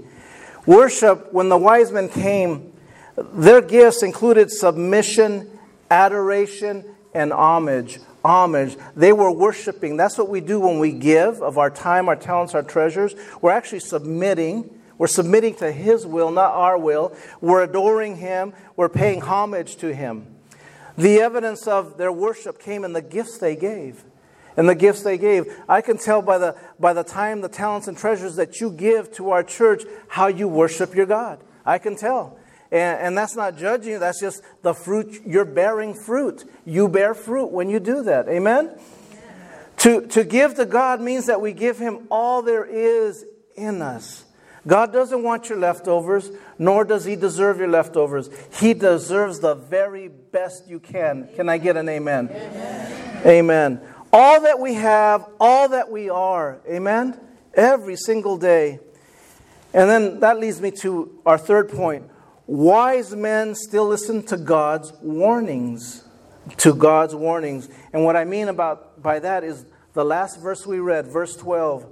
Worship, 0.66 1.32
when 1.32 1.48
the 1.48 1.56
wise 1.56 1.94
men 1.94 2.10
came, 2.10 2.74
their 3.16 3.62
gifts 3.62 4.04
included 4.04 4.52
submission, 4.52 5.50
adoration, 5.90 6.84
and 7.14 7.32
homage 7.32 8.00
homage. 8.26 8.76
They 8.98 9.14
were 9.14 9.32
worshiping. 9.32 9.96
That's 9.96 10.18
what 10.18 10.28
we 10.28 10.42
do 10.42 10.60
when 10.60 10.80
we 10.80 10.92
give 10.92 11.42
of 11.42 11.58
our 11.58 11.70
time, 11.70 12.10
our 12.10 12.18
talents, 12.18 12.54
our 12.54 12.64
treasures. 12.64 13.16
We're 13.42 13.52
actually 13.52 13.80
submitting. 13.80 14.70
We're 14.98 15.08
submitting 15.08 15.56
to 15.56 15.72
His 15.72 16.06
will, 16.06 16.32
not 16.32 16.52
our 16.52 16.78
will. 16.78 17.16
We're 17.40 17.64
adoring 17.64 18.18
Him. 18.18 18.52
We're 18.76 18.90
paying 18.90 19.22
homage 19.22 19.78
to 19.78 19.96
Him. 19.96 20.37
The 20.98 21.20
evidence 21.20 21.68
of 21.68 21.98
their 21.98 22.12
worship 22.12 22.60
came 22.60 22.84
in 22.84 22.94
the 22.94 23.02
gifts 23.02 23.38
they 23.38 23.56
gave. 23.56 24.04
And 24.56 24.68
the 24.68 24.76
gifts 24.76 25.04
they 25.04 25.20
gave. 25.20 25.46
I 25.70 25.82
can 25.82 26.00
tell 26.00 26.24
by 26.24 26.40
the, 26.40 26.56
by 26.80 26.94
the 26.94 27.04
time, 27.04 27.42
the 27.42 27.50
talents, 27.50 27.88
and 27.88 27.96
treasures 27.96 28.38
that 28.38 28.60
you 28.60 28.72
give 28.72 29.12
to 29.14 29.30
our 29.30 29.44
church 29.44 29.84
how 30.08 30.28
you 30.28 30.48
worship 30.48 30.96
your 30.96 31.06
God. 31.06 31.40
I 31.64 31.78
can 31.78 31.96
tell. 31.96 32.40
And, 32.72 33.00
and, 33.00 33.18
that's 33.18 33.36
not 33.36 33.58
judging 33.58 33.94
you, 33.94 34.00
that's 34.00 34.20
just 34.20 34.42
the 34.64 34.74
fruit. 34.74 35.22
You're 35.26 35.46
bearing 35.46 35.94
fruit. 35.94 36.44
You 36.66 36.90
bear 36.90 37.14
fruit 37.14 37.52
when 37.52 37.70
you 37.70 37.80
do 37.80 38.04
that. 38.04 38.28
Amen? 38.28 38.72
Amen? 38.72 38.80
To, 39.78 40.08
to 40.08 40.24
give 40.24 40.56
to 40.56 40.66
God 40.66 41.00
means 41.00 41.28
that 41.28 41.40
we 41.40 41.54
give 41.54 41.78
Him 41.78 42.08
all 42.10 42.42
there 42.42 42.66
is 42.66 43.24
in 43.56 43.82
us. 43.82 44.26
God 44.68 44.92
doesn't 44.92 45.24
want 45.24 45.48
your 45.48 45.58
leftovers, 45.58 46.30
nor 46.60 46.84
does 46.84 47.06
He 47.06 47.16
deserve 47.16 47.58
your 47.58 47.70
leftovers. 47.70 48.30
He 48.60 48.74
deserves 48.74 49.40
the 49.40 49.56
very 49.56 50.10
best 50.10 50.68
you 50.68 50.80
can. 50.80 51.30
Can 51.36 51.48
I 51.48 51.58
get 51.58 51.78
an 51.78 51.88
amen? 51.88 52.30
Amen. 52.30 53.22
amen. 53.26 53.82
All 54.12 54.42
that 54.42 54.60
we 54.60 54.74
have, 54.74 55.26
all 55.40 55.70
that 55.70 55.90
we 55.90 56.10
are. 56.10 56.60
Amen? 56.70 57.20
Every 57.54 57.96
single 57.96 58.38
day. 58.38 58.80
And 59.74 59.90
then 59.90 60.20
that 60.20 60.40
leads 60.40 60.62
me 60.62 60.72
to 60.72 61.20
our 61.26 61.38
third 61.38 61.70
point 61.70 62.10
wise 62.48 63.14
men 63.14 63.54
still 63.54 63.88
listen 63.88 64.24
to 64.24 64.38
God's 64.38 64.94
warnings. 65.02 66.04
To 66.58 66.74
God's 66.74 67.14
warnings. 67.14 67.70
And 67.94 68.06
what 68.06 68.16
I 68.16 68.24
mean 68.24 68.48
about 68.48 69.02
by 69.02 69.20
that 69.20 69.44
is 69.44 69.66
the 69.94 70.06
last 70.06 70.40
verse 70.40 70.66
we 70.66 70.80
read, 70.80 71.08
verse 71.08 71.36
12. 71.36 71.86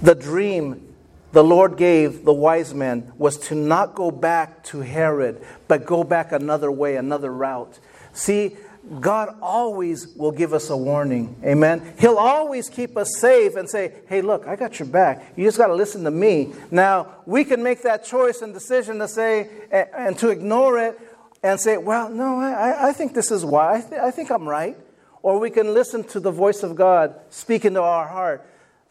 The 0.00 0.14
dream 0.14 0.87
the 1.32 1.44
Lord 1.44 1.76
gave 1.76 2.24
the 2.24 2.32
wise 2.32 2.72
men 2.74 3.12
was 3.18 3.36
to 3.48 3.54
not 3.54 3.94
go 3.94 4.10
back 4.10 4.64
to 4.64 4.80
Herod, 4.80 5.44
but 5.66 5.84
go 5.84 6.04
back 6.04 6.32
another 6.32 6.70
way, 6.70 6.96
another 6.96 7.32
route. 7.32 7.78
See, 8.12 8.56
God 9.00 9.36
always 9.42 10.08
will 10.16 10.32
give 10.32 10.54
us 10.54 10.70
a 10.70 10.76
warning. 10.76 11.36
Amen. 11.44 11.94
He'll 11.98 12.16
always 12.16 12.70
keep 12.70 12.96
us 12.96 13.18
safe 13.18 13.56
and 13.56 13.68
say, 13.68 13.92
hey, 14.08 14.22
look, 14.22 14.46
I 14.46 14.56
got 14.56 14.78
your 14.78 14.88
back. 14.88 15.34
You 15.36 15.44
just 15.44 15.58
got 15.58 15.66
to 15.66 15.74
listen 15.74 16.04
to 16.04 16.10
me. 16.10 16.54
Now, 16.70 17.16
we 17.26 17.44
can 17.44 17.62
make 17.62 17.82
that 17.82 18.04
choice 18.04 18.40
and 18.40 18.54
decision 18.54 18.98
to 19.00 19.08
say, 19.08 19.50
and 19.70 20.18
to 20.18 20.30
ignore 20.30 20.78
it 20.78 20.98
and 21.42 21.60
say, 21.60 21.76
well, 21.76 22.08
no, 22.08 22.40
I, 22.40 22.88
I 22.88 22.92
think 22.92 23.12
this 23.12 23.30
is 23.30 23.44
why. 23.44 23.76
I, 23.76 23.80
th- 23.80 24.00
I 24.00 24.10
think 24.10 24.30
I'm 24.30 24.48
right. 24.48 24.76
Or 25.22 25.38
we 25.38 25.50
can 25.50 25.74
listen 25.74 26.04
to 26.04 26.20
the 26.20 26.30
voice 26.30 26.62
of 26.62 26.74
God 26.74 27.14
speaking 27.28 27.74
to 27.74 27.82
our 27.82 28.06
heart. 28.06 28.46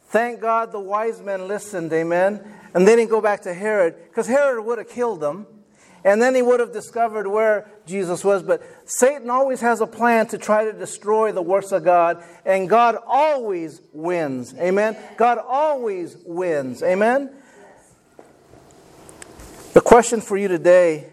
Thank 0.07 0.39
God 0.39 0.71
the 0.71 0.79
wise 0.79 1.21
men 1.21 1.47
listened, 1.47 1.91
amen. 1.91 2.41
And 2.73 2.87
they 2.87 2.95
didn't 2.95 3.09
go 3.09 3.21
back 3.21 3.41
to 3.41 3.53
Herod, 3.53 3.95
because 4.07 4.27
Herod 4.27 4.63
would 4.65 4.77
have 4.77 4.89
killed 4.89 5.19
them. 5.19 5.47
And 6.03 6.21
then 6.21 6.35
he 6.35 6.41
would 6.41 6.61
have 6.61 6.71
discovered 6.71 7.27
where 7.27 7.69
Jesus 7.85 8.23
was. 8.23 8.41
But 8.41 8.61
Satan 8.85 9.29
always 9.29 9.59
has 9.59 9.81
a 9.81 9.87
plan 9.87 10.27
to 10.27 10.37
try 10.37 10.63
to 10.63 10.71
destroy 10.71 11.33
the 11.33 11.41
works 11.41 11.73
of 11.73 11.83
God. 11.83 12.23
And 12.45 12.69
God 12.69 12.97
always 13.05 13.81
wins. 13.91 14.53
Amen. 14.53 14.95
God 15.17 15.37
always 15.37 16.15
wins. 16.23 16.81
Amen. 16.81 17.31
The 19.73 19.81
question 19.81 20.21
for 20.21 20.37
you 20.37 20.47
today 20.47 21.09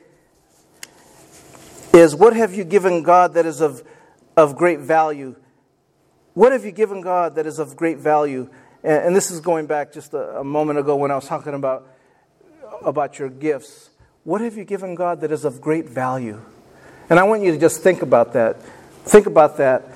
is 1.92 2.14
what 2.14 2.36
have 2.36 2.54
you 2.54 2.62
given 2.62 3.02
God 3.02 3.34
that 3.34 3.46
is 3.46 3.60
of, 3.60 3.82
of 4.36 4.56
great 4.56 4.78
value? 4.78 5.34
What 6.34 6.52
have 6.52 6.64
you 6.64 6.72
given 6.72 7.00
God 7.00 7.36
that 7.36 7.46
is 7.46 7.58
of 7.58 7.76
great 7.76 7.98
value? 7.98 8.50
And, 8.84 9.06
and 9.06 9.16
this 9.16 9.30
is 9.30 9.40
going 9.40 9.66
back 9.66 9.92
just 9.92 10.14
a, 10.14 10.40
a 10.40 10.44
moment 10.44 10.78
ago 10.78 10.94
when 10.94 11.10
I 11.10 11.16
was 11.16 11.26
talking 11.26 11.54
about, 11.54 11.88
about 12.84 13.18
your 13.18 13.30
gifts. 13.30 13.90
What 14.22 14.42
have 14.42 14.56
you 14.56 14.64
given 14.64 14.94
God 14.94 15.22
that 15.22 15.32
is 15.32 15.44
of 15.44 15.60
great 15.60 15.88
value? 15.88 16.40
And 17.10 17.18
I 17.18 17.24
want 17.24 17.42
you 17.42 17.52
to 17.52 17.58
just 17.58 17.82
think 17.82 18.02
about 18.02 18.34
that. 18.34 18.62
Think 19.04 19.26
about 19.26 19.56
that. 19.56 19.90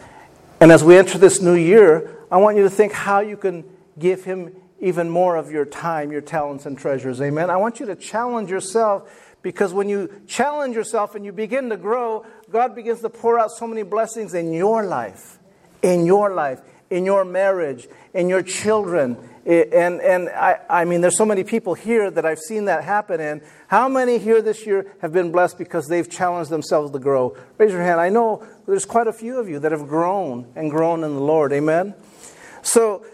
And 0.61 0.73
as 0.73 0.83
we 0.83 0.97
enter 0.97 1.19
this 1.19 1.41
new 1.41 1.55
year, 1.55 2.17
I 2.31 2.39
want 2.39 2.57
you 2.57 2.65
to 2.65 2.71
think 2.71 2.93
how 2.93 3.21
you 3.21 3.37
can 3.37 3.65
give 3.99 4.25
Him 4.25 4.55
even 4.81 5.09
more 5.09 5.37
of 5.37 5.51
your 5.51 5.65
time, 5.65 6.11
your 6.11 6.21
talents, 6.21 6.67
and 6.67 6.79
treasures. 6.79 7.21
Amen. 7.21 7.51
I 7.51 7.57
want 7.57 7.81
you 7.81 7.87
to 7.87 7.97
challenge 7.97 8.51
yourself 8.51 9.37
because 9.43 9.73
when 9.73 9.89
you 9.89 10.23
challenge 10.27 10.75
yourself 10.75 11.15
and 11.15 11.25
you 11.25 11.33
begin 11.33 11.71
to 11.71 11.77
grow, 11.77 12.27
God 12.51 12.75
begins 12.75 13.01
to 13.01 13.09
pour 13.09 13.39
out 13.39 13.51
so 13.51 13.67
many 13.67 13.83
blessings 13.83 14.35
in 14.35 14.53
your 14.53 14.85
life, 14.85 15.39
in 15.83 16.07
your 16.07 16.35
life, 16.35 16.61
in 16.91 17.05
your 17.05 17.25
marriage, 17.25 17.89
in 18.15 18.29
your 18.29 18.43
children. 18.43 19.17
And, 19.45 20.01
and 20.01 20.29
I, 20.29 20.61
I 20.69 20.85
mean, 20.85 21.01
there's 21.01 21.17
so 21.17 21.25
many 21.25 21.43
people 21.43 21.75
here 21.75 22.11
that 22.11 22.27
I've 22.27 22.39
seen 22.39 22.67
that 22.67 22.85
happen 22.85 23.21
in. 23.21 23.41
How 23.69 23.89
many 23.89 24.19
here 24.19 24.43
this 24.43 24.67
year 24.67 24.95
have 25.01 25.13
been 25.13 25.33
blessed 25.33 25.57
because 25.57 25.87
they've 25.87 26.09
challenged 26.09 26.51
themselves 26.51 26.91
to 26.93 26.99
grow? 26.99 27.37
Raise 27.57 27.73
your 27.73 27.83
hand. 27.83 28.01
I 28.01 28.11
know 28.11 28.47
there's 28.67 28.85
quite 28.85 29.07
a 29.07 29.13
few 29.13 29.39
of 29.39 29.49
you 29.49 29.59
that 29.61 29.73
have 29.73 29.89
grown 29.89 30.53
and 30.55 30.71
grown 30.71 31.03
in 31.05 31.15
the 31.15 31.21
Lord. 31.21 31.53
Amen? 31.53 31.95
So, 32.63 33.07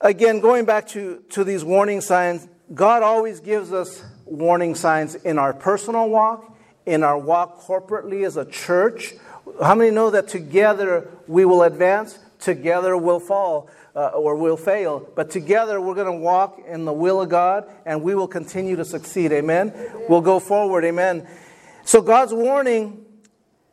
again, 0.00 0.40
going 0.40 0.64
back 0.64 0.86
to, 0.88 1.22
to 1.30 1.42
these 1.42 1.64
warning 1.64 2.00
signs, 2.00 2.46
God 2.72 3.02
always 3.02 3.40
gives 3.40 3.72
us 3.72 4.04
warning 4.24 4.74
signs 4.74 5.16
in 5.16 5.38
our 5.38 5.52
personal 5.52 6.08
walk, 6.08 6.56
in 6.86 7.02
our 7.02 7.18
walk 7.18 7.60
corporately 7.62 8.24
as 8.24 8.36
a 8.36 8.44
church. 8.44 9.14
How 9.60 9.74
many 9.74 9.90
know 9.90 10.10
that 10.10 10.28
together 10.28 11.10
we 11.26 11.44
will 11.44 11.62
advance, 11.62 12.18
together 12.44 12.96
we'll 12.96 13.20
fall? 13.20 13.68
Uh, 13.96 14.08
or 14.08 14.34
we'll 14.34 14.56
fail. 14.56 15.08
But 15.14 15.30
together 15.30 15.80
we're 15.80 15.94
going 15.94 16.06
to 16.06 16.12
walk 16.12 16.60
in 16.66 16.84
the 16.84 16.92
will 16.92 17.20
of 17.20 17.28
God 17.28 17.70
and 17.86 18.02
we 18.02 18.14
will 18.14 18.26
continue 18.26 18.74
to 18.76 18.84
succeed. 18.84 19.30
Amen? 19.32 19.72
We'll 20.08 20.20
go 20.20 20.40
forward. 20.40 20.84
Amen. 20.84 21.28
So 21.84 22.02
God's 22.02 22.34
warning 22.34 23.04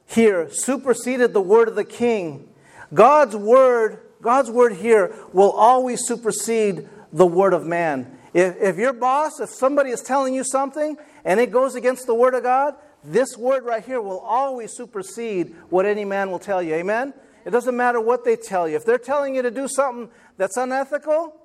here 0.06 0.50
superseded 0.52 1.34
the 1.34 1.42
word 1.42 1.68
of 1.68 1.76
the 1.76 1.84
king. 1.84 2.50
God's 2.94 3.36
word, 3.36 4.00
God's 4.22 4.52
word 4.52 4.74
here 4.74 5.16
will 5.34 5.52
always 5.52 6.06
supersede 6.06 6.88
the 7.12 7.26
word 7.26 7.54
of 7.54 7.66
man. 7.66 8.20
If, 8.34 8.62
if 8.62 8.78
your 8.78 8.94
boss, 8.94 9.40
if 9.40 9.50
somebody 9.50 9.90
is 9.90 10.02
telling 10.02 10.34
you 10.34 10.44
something 10.44 10.98
and 11.26 11.40
it 11.40 11.52
goes 11.52 11.76
against 11.76 12.06
the 12.06 12.16
word 12.16 12.36
of 12.36 12.44
God, 12.44 12.76
this 13.04 13.38
word 13.38 13.64
right 13.64 13.84
here 13.84 14.02
will 14.02 14.20
always 14.20 14.72
supersede 14.74 15.56
what 15.70 15.86
any 15.86 16.06
man 16.06 16.30
will 16.30 16.40
tell 16.40 16.62
you. 16.62 16.76
Amen? 16.76 17.14
It 17.46 17.50
doesn't 17.52 17.76
matter 17.76 18.00
what 18.00 18.24
they 18.24 18.36
tell 18.36 18.68
you. 18.68 18.76
If 18.76 18.86
they're 18.86 18.98
telling 18.98 19.36
you 19.36 19.42
to 19.42 19.52
do 19.52 19.68
something 19.68 20.10
that's 20.38 20.58
unethical, 20.58 21.36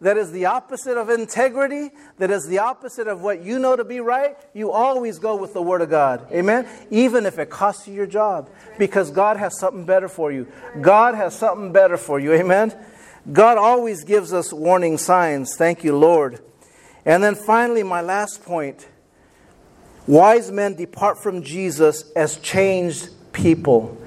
that 0.00 0.16
is 0.16 0.32
the 0.32 0.46
opposite 0.46 0.96
of 0.96 1.10
integrity, 1.10 1.90
that 2.18 2.30
is 2.30 2.46
the 2.46 2.58
opposite 2.58 3.06
of 3.06 3.20
what 3.20 3.42
you 3.42 3.58
know 3.58 3.76
to 3.76 3.84
be 3.84 4.00
right, 4.00 4.36
you 4.54 4.72
always 4.72 5.18
go 5.18 5.36
with 5.36 5.52
the 5.52 5.60
Word 5.60 5.82
of 5.82 5.90
God. 5.90 6.26
Amen? 6.32 6.66
Even 6.90 7.26
if 7.26 7.38
it 7.38 7.50
costs 7.50 7.86
you 7.86 7.94
your 7.94 8.06
job, 8.06 8.48
because 8.78 9.10
God 9.10 9.36
has 9.36 9.58
something 9.58 9.84
better 9.84 10.08
for 10.08 10.32
you. 10.32 10.46
God 10.80 11.14
has 11.14 11.34
something 11.36 11.70
better 11.72 11.98
for 11.98 12.18
you. 12.18 12.32
Amen? 12.32 12.74
God 13.30 13.58
always 13.58 14.04
gives 14.04 14.32
us 14.32 14.52
warning 14.52 14.96
signs. 14.96 15.54
Thank 15.56 15.84
you, 15.84 15.96
Lord. 15.96 16.40
And 17.04 17.22
then 17.22 17.34
finally, 17.34 17.82
my 17.82 18.00
last 18.00 18.42
point 18.42 18.88
wise 20.06 20.50
men 20.50 20.74
depart 20.74 21.22
from 21.22 21.42
Jesus 21.42 22.10
as 22.12 22.38
changed 22.38 23.10
people. 23.32 23.98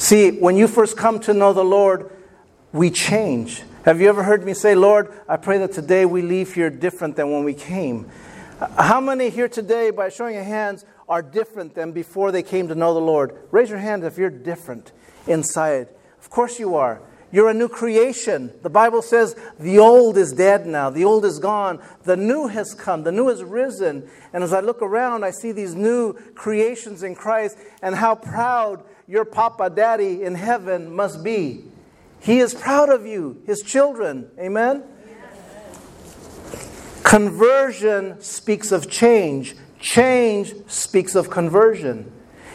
See, 0.00 0.30
when 0.30 0.56
you 0.56 0.66
first 0.66 0.96
come 0.96 1.20
to 1.20 1.34
know 1.34 1.52
the 1.52 1.62
Lord, 1.62 2.10
we 2.72 2.90
change. 2.90 3.62
Have 3.84 4.00
you 4.00 4.08
ever 4.08 4.22
heard 4.22 4.46
me 4.46 4.54
say, 4.54 4.74
Lord, 4.74 5.12
I 5.28 5.36
pray 5.36 5.58
that 5.58 5.72
today 5.72 6.06
we 6.06 6.22
leave 6.22 6.54
here 6.54 6.70
different 6.70 7.16
than 7.16 7.30
when 7.30 7.44
we 7.44 7.52
came? 7.52 8.08
How 8.78 8.98
many 8.98 9.28
here 9.28 9.46
today, 9.46 9.90
by 9.90 10.08
showing 10.08 10.36
your 10.36 10.44
hands, 10.44 10.86
are 11.06 11.20
different 11.20 11.74
than 11.74 11.92
before 11.92 12.32
they 12.32 12.42
came 12.42 12.66
to 12.68 12.74
know 12.74 12.94
the 12.94 13.00
Lord? 13.00 13.36
Raise 13.50 13.68
your 13.68 13.78
hand 13.78 14.02
if 14.02 14.16
you're 14.16 14.30
different 14.30 14.90
inside. 15.26 15.88
Of 16.18 16.30
course 16.30 16.58
you 16.58 16.76
are. 16.76 17.02
You're 17.30 17.50
a 17.50 17.54
new 17.54 17.68
creation. 17.68 18.54
The 18.62 18.70
Bible 18.70 19.02
says 19.02 19.36
the 19.58 19.80
old 19.80 20.16
is 20.16 20.32
dead 20.32 20.64
now, 20.64 20.88
the 20.88 21.04
old 21.04 21.26
is 21.26 21.38
gone, 21.38 21.78
the 22.04 22.16
new 22.16 22.46
has 22.46 22.72
come, 22.72 23.02
the 23.02 23.12
new 23.12 23.28
has 23.28 23.44
risen. 23.44 24.08
And 24.32 24.42
as 24.42 24.54
I 24.54 24.60
look 24.60 24.80
around, 24.80 25.26
I 25.26 25.30
see 25.30 25.52
these 25.52 25.74
new 25.74 26.14
creations 26.34 27.02
in 27.02 27.14
Christ 27.14 27.58
and 27.82 27.94
how 27.94 28.14
proud 28.14 28.82
your 29.10 29.24
Papa 29.24 29.68
Daddy 29.68 30.22
in 30.22 30.36
heaven 30.36 30.94
must 30.94 31.24
be. 31.24 31.64
He 32.20 32.38
is 32.38 32.54
proud 32.54 32.90
of 32.90 33.04
you, 33.04 33.42
his 33.44 33.60
children. 33.60 34.30
Amen? 34.38 34.84
Conversion 37.02 38.20
speaks 38.20 38.70
of 38.70 38.88
change, 38.88 39.56
change 39.80 40.54
speaks 40.68 41.16
of 41.16 41.28
conversion. 41.28 42.12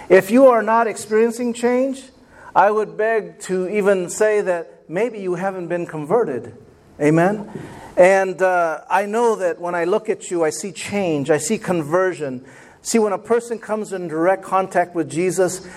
If 0.07 0.31
you 0.31 0.45
are 0.47 0.61
not 0.61 0.87
experiencing 0.87 1.53
change, 1.53 2.03
I 2.55 2.71
would 2.71 2.95
beg 2.95 3.41
to 3.41 3.67
even 3.67 4.09
say 4.09 4.39
that 4.39 4.89
maybe 4.89 5.19
you 5.19 5.35
haven't 5.35 5.67
been 5.67 5.85
converted. 5.85 6.55
Amen? 7.01 7.51
And 7.97 8.41
uh, 8.41 8.85
I 8.89 9.07
know 9.07 9.35
that 9.35 9.59
when 9.59 9.75
I 9.75 9.83
look 9.83 10.07
at 10.07 10.31
you, 10.31 10.45
I 10.45 10.51
see 10.51 10.71
change, 10.71 11.29
I 11.29 11.37
see 11.37 11.57
conversion. 11.57 12.45
See, 12.85 12.99
when 12.99 13.13
a 13.13 13.17
person 13.17 13.57
comes 13.57 13.93
in 13.93 14.07
direct 14.07 14.43
contact 14.43 14.93
with 14.93 15.09
Jesus, 15.09 15.67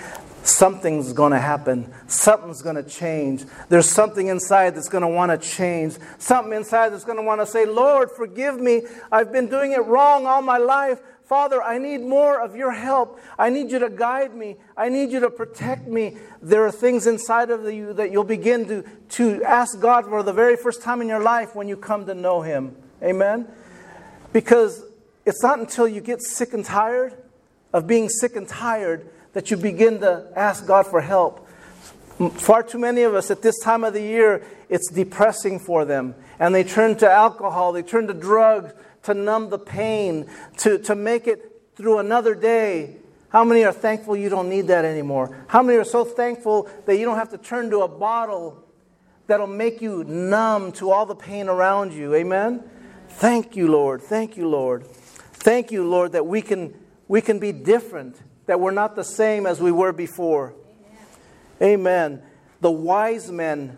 something's 0.49 1.13
going 1.13 1.33
to 1.33 1.39
happen. 1.39 1.93
Something's 2.07 2.63
going 2.63 2.77
to 2.77 2.83
change. 2.83 3.45
There's 3.69 3.89
something 3.89 4.29
inside 4.29 4.75
that's 4.75 4.89
going 4.89 5.03
to 5.03 5.09
want 5.09 5.31
to 5.31 5.49
change. 5.49 5.97
Something 6.19 6.53
inside 6.53 6.93
that's 6.93 7.05
going 7.05 7.19
to 7.19 7.23
want 7.23 7.41
to 7.41 7.47
say, 7.47 7.67
Lord, 7.67 8.11
forgive 8.11 8.59
me. 8.59 8.83
I've 9.13 9.33
been 9.33 9.49
doing 9.49 9.73
it 9.73 9.85
wrong 9.85 10.27
all 10.27 10.43
my 10.43 10.59
life. 10.59 11.01
Father, 11.25 11.63
I 11.63 11.77
need 11.77 12.01
more 12.01 12.41
of 12.41 12.57
your 12.57 12.73
help. 12.73 13.21
I 13.39 13.51
need 13.51 13.71
you 13.71 13.79
to 13.81 13.91
guide 13.91 14.35
me. 14.35 14.57
I 14.77 14.89
need 14.89 15.13
you 15.13 15.21
to 15.21 15.31
protect 15.31 15.87
me. 15.87 16.17
There 16.41 16.65
are 16.65 16.73
things 16.73 17.07
inside 17.07 17.51
of 17.51 17.71
you 17.71 17.93
that 17.93 18.11
you'll 18.11 18.25
begin 18.25 18.67
to, 18.69 18.85
to 19.11 19.45
ask 19.45 19.79
God 19.79 20.07
for 20.07 20.23
the 20.23 20.33
very 20.33 20.57
first 20.57 20.81
time 20.81 21.03
in 21.03 21.09
your 21.09 21.23
life 21.23 21.55
when 21.55 21.69
you 21.69 21.77
come 21.77 22.07
to 22.07 22.15
know 22.15 22.41
Him. 22.41 22.75
Amen? 23.03 23.47
Because 24.33 24.83
it's 25.27 25.43
not 25.43 25.59
until 25.59 25.87
you 25.87 26.01
get 26.01 26.23
sick 26.23 26.55
and 26.55 26.65
tired 26.65 27.15
of 27.75 27.87
being 27.87 28.09
sick 28.09 28.35
and 28.35 28.49
tired 28.49 29.11
that 29.33 29.51
you 29.51 29.57
begin 29.57 30.01
to 30.01 30.27
ask 30.35 30.67
God 30.67 30.87
for 30.87 31.01
help. 31.01 31.47
Far 32.33 32.62
too 32.62 32.79
many 32.79 33.03
of 33.03 33.14
us 33.14 33.31
at 33.31 33.43
this 33.43 33.59
time 33.61 33.85
of 33.85 33.95
the 33.95 34.03
year, 34.03 34.45
it's 34.69 34.91
depressing 34.91 35.61
for 35.61 35.85
them. 35.85 36.14
And 36.41 36.55
they 36.55 36.64
turn 36.64 36.97
to 36.97 37.11
alcohol, 37.11 37.73
they 37.73 37.83
turn 37.83 38.07
to 38.09 38.14
drugs 38.14 38.73
to 39.05 39.14
numb 39.14 39.51
the 39.51 39.59
pain, 39.59 40.29
to, 40.59 40.79
to 40.79 40.95
make 40.95 41.27
it 41.27 41.62
through 41.77 41.99
another 41.99 42.35
day. 42.35 42.97
How 43.31 43.45
many 43.45 43.64
are 43.64 43.73
thankful 43.73 44.17
you 44.17 44.29
don't 44.29 44.49
need 44.49 44.67
that 44.69 44.85
anymore? 44.85 45.45
How 45.49 45.62
many 45.62 45.79
are 45.79 45.85
so 45.85 46.05
thankful 46.05 46.69
that 46.87 46.97
you 46.97 47.05
don't 47.05 47.17
have 47.17 47.31
to 47.31 47.38
turn 47.38 47.71
to 47.71 47.81
a 47.81 47.88
bottle 47.88 48.64
that'll 49.27 49.47
make 49.47 49.81
you 49.81 50.05
numb 50.05 50.73
to 50.73 50.91
all 50.91 51.07
the 51.07 51.14
pain 51.14 51.49
around 51.49 51.93
you? 51.93 52.14
Amen? 52.14 52.62
Thank 53.09 53.57
you, 53.57 53.69
Lord. 53.69 54.03
Thank 54.03 54.37
you, 54.37 54.49
Lord. 54.49 54.87
Thank 54.87 55.71
you, 55.71 55.88
Lord, 55.88 56.12
that 56.12 56.27
we 56.27 56.43
can, 56.43 56.75
we 57.07 57.21
can 57.21 57.38
be 57.38 57.53
different 57.53 58.21
that 58.49 58.59
we're 58.59 58.73
not 58.73 58.97
the 58.97 59.05
same 59.05 59.47
as 59.47 59.61
we 59.61 59.71
were 59.71 59.93
before. 59.93 60.55
Amen. 61.63 61.81
Amen. 61.81 62.23
The 62.61 62.71
wise 62.71 63.31
men 63.31 63.77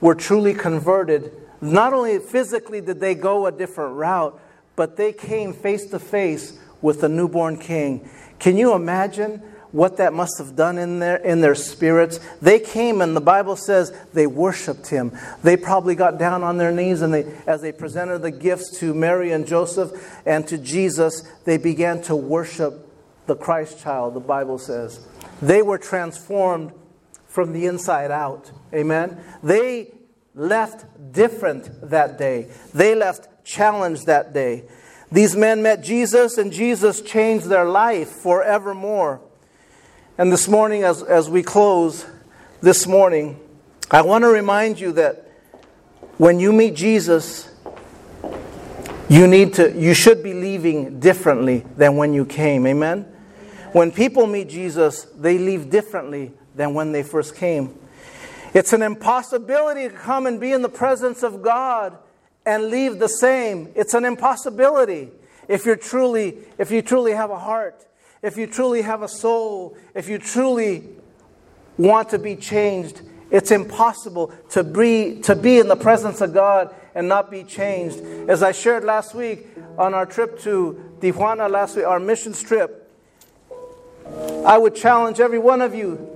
were 0.00 0.14
truly 0.14 0.54
converted. 0.54 1.32
Not 1.60 1.92
only 1.92 2.18
physically 2.18 2.80
did 2.80 3.00
they 3.00 3.14
go 3.14 3.46
a 3.46 3.52
different 3.52 3.96
route, 3.96 4.40
but 4.76 4.96
they 4.96 5.12
came 5.12 5.54
face 5.54 5.86
to 5.86 5.98
face 5.98 6.58
with 6.82 7.00
the 7.00 7.08
newborn 7.08 7.58
king. 7.58 8.08
Can 8.38 8.56
you 8.58 8.74
imagine 8.74 9.42
what 9.72 9.96
that 9.96 10.12
must 10.12 10.38
have 10.38 10.54
done 10.54 10.78
in 10.78 10.98
their 10.98 11.16
in 11.16 11.40
their 11.40 11.54
spirits? 11.54 12.20
They 12.42 12.60
came 12.60 13.00
and 13.00 13.16
the 13.16 13.20
Bible 13.20 13.56
says 13.56 13.92
they 14.12 14.26
worshiped 14.26 14.88
him. 14.88 15.18
They 15.42 15.56
probably 15.56 15.94
got 15.94 16.18
down 16.18 16.44
on 16.44 16.58
their 16.58 16.70
knees 16.70 17.00
and 17.00 17.14
they 17.14 17.24
as 17.46 17.62
they 17.62 17.72
presented 17.72 18.18
the 18.20 18.30
gifts 18.30 18.78
to 18.80 18.92
Mary 18.92 19.32
and 19.32 19.46
Joseph 19.46 19.90
and 20.26 20.46
to 20.48 20.58
Jesus, 20.58 21.22
they 21.44 21.56
began 21.56 22.02
to 22.02 22.14
worship 22.14 22.87
the 23.28 23.36
Christ 23.36 23.78
child, 23.78 24.14
the 24.14 24.20
Bible 24.20 24.58
says. 24.58 25.06
They 25.40 25.62
were 25.62 25.78
transformed 25.78 26.72
from 27.28 27.52
the 27.52 27.66
inside 27.66 28.10
out. 28.10 28.50
Amen. 28.74 29.22
They 29.42 29.94
left 30.34 30.86
different 31.12 31.90
that 31.90 32.18
day. 32.18 32.50
They 32.74 32.94
left 32.94 33.28
challenged 33.44 34.06
that 34.06 34.32
day. 34.32 34.64
These 35.12 35.36
men 35.36 35.62
met 35.62 35.82
Jesus, 35.82 36.38
and 36.38 36.52
Jesus 36.52 37.00
changed 37.00 37.46
their 37.46 37.64
life 37.64 38.08
forevermore. 38.08 39.20
And 40.18 40.32
this 40.32 40.48
morning, 40.48 40.82
as, 40.82 41.02
as 41.02 41.30
we 41.30 41.42
close 41.42 42.04
this 42.60 42.86
morning, 42.86 43.38
I 43.90 44.02
want 44.02 44.24
to 44.24 44.28
remind 44.28 44.80
you 44.80 44.92
that 44.92 45.30
when 46.18 46.40
you 46.40 46.52
meet 46.52 46.74
Jesus, 46.74 47.50
you 49.08 49.26
need 49.26 49.54
to 49.54 49.72
you 49.74 49.94
should 49.94 50.22
be 50.22 50.34
leaving 50.34 51.00
differently 51.00 51.64
than 51.76 51.96
when 51.96 52.12
you 52.12 52.26
came. 52.26 52.66
Amen. 52.66 53.06
When 53.72 53.92
people 53.92 54.26
meet 54.26 54.48
Jesus, 54.48 55.04
they 55.04 55.38
leave 55.38 55.70
differently 55.70 56.32
than 56.54 56.74
when 56.74 56.92
they 56.92 57.02
first 57.02 57.36
came. 57.36 57.78
It's 58.54 58.72
an 58.72 58.82
impossibility 58.82 59.88
to 59.88 59.94
come 59.94 60.26
and 60.26 60.40
be 60.40 60.52
in 60.52 60.62
the 60.62 60.68
presence 60.68 61.22
of 61.22 61.42
God 61.42 61.98
and 62.46 62.68
leave 62.68 62.98
the 62.98 63.08
same. 63.08 63.70
It's 63.74 63.94
an 63.94 64.04
impossibility 64.04 65.10
if 65.48 65.66
you're 65.66 65.76
truly 65.76 66.38
if 66.58 66.70
you 66.70 66.82
truly 66.82 67.12
have 67.12 67.30
a 67.30 67.38
heart, 67.38 67.86
if 68.22 68.36
you 68.36 68.46
truly 68.46 68.82
have 68.82 69.02
a 69.02 69.08
soul, 69.08 69.76
if 69.94 70.08
you 70.08 70.18
truly 70.18 70.84
want 71.76 72.08
to 72.10 72.18
be 72.18 72.36
changed. 72.36 73.02
It's 73.30 73.50
impossible 73.50 74.32
to 74.50 74.64
be, 74.64 75.20
to 75.22 75.36
be 75.36 75.58
in 75.58 75.68
the 75.68 75.76
presence 75.76 76.22
of 76.22 76.32
God 76.32 76.74
and 76.94 77.08
not 77.08 77.30
be 77.30 77.44
changed. 77.44 78.00
As 78.28 78.42
I 78.42 78.52
shared 78.52 78.84
last 78.84 79.14
week 79.14 79.46
on 79.76 79.92
our 79.92 80.06
trip 80.06 80.40
to 80.40 80.96
Tijuana 81.00 81.50
last 81.50 81.76
week, 81.76 81.84
our 81.84 82.00
missions 82.00 82.42
trip, 82.42 82.87
I 84.46 84.56
would 84.56 84.74
challenge 84.74 85.20
every 85.20 85.38
one 85.38 85.60
of 85.60 85.74
you 85.74 86.08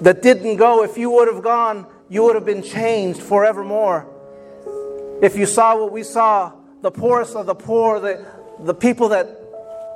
that 0.00 0.22
didn't 0.22 0.56
go, 0.56 0.84
if 0.84 0.96
you 0.96 1.10
would 1.10 1.28
have 1.28 1.42
gone, 1.42 1.86
you 2.08 2.22
would 2.24 2.34
have 2.34 2.46
been 2.46 2.62
changed 2.62 3.20
forevermore. 3.20 4.06
If 5.20 5.36
you 5.36 5.46
saw 5.46 5.76
what 5.76 5.92
we 5.92 6.02
saw, 6.02 6.52
the 6.80 6.90
poorest 6.90 7.34
of 7.34 7.46
the 7.46 7.54
poor, 7.54 8.00
the, 8.00 8.24
the 8.60 8.74
people 8.74 9.08
that 9.10 9.28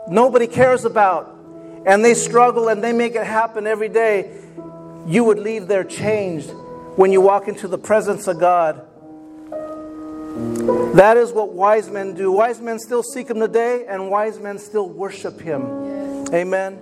nobody 0.08 0.46
cares 0.46 0.84
about, 0.84 1.38
and 1.86 2.04
they 2.04 2.14
struggle 2.14 2.68
and 2.68 2.82
they 2.82 2.92
make 2.92 3.14
it 3.14 3.26
happen 3.26 3.66
every 3.66 3.88
day, 3.88 4.40
you 5.06 5.24
would 5.24 5.38
leave 5.38 5.68
there 5.68 5.84
changed 5.84 6.50
when 6.96 7.12
you 7.12 7.20
walk 7.20 7.48
into 7.48 7.68
the 7.68 7.78
presence 7.78 8.26
of 8.26 8.38
God. 8.38 8.86
That 10.94 11.16
is 11.16 11.32
what 11.32 11.52
wise 11.52 11.90
men 11.90 12.14
do. 12.14 12.32
Wise 12.32 12.60
men 12.60 12.78
still 12.78 13.02
seek 13.02 13.28
Him 13.28 13.40
today, 13.40 13.86
and 13.86 14.10
wise 14.10 14.38
men 14.38 14.58
still 14.58 14.88
worship 14.88 15.40
Him. 15.40 15.62
Amen. 16.32 16.80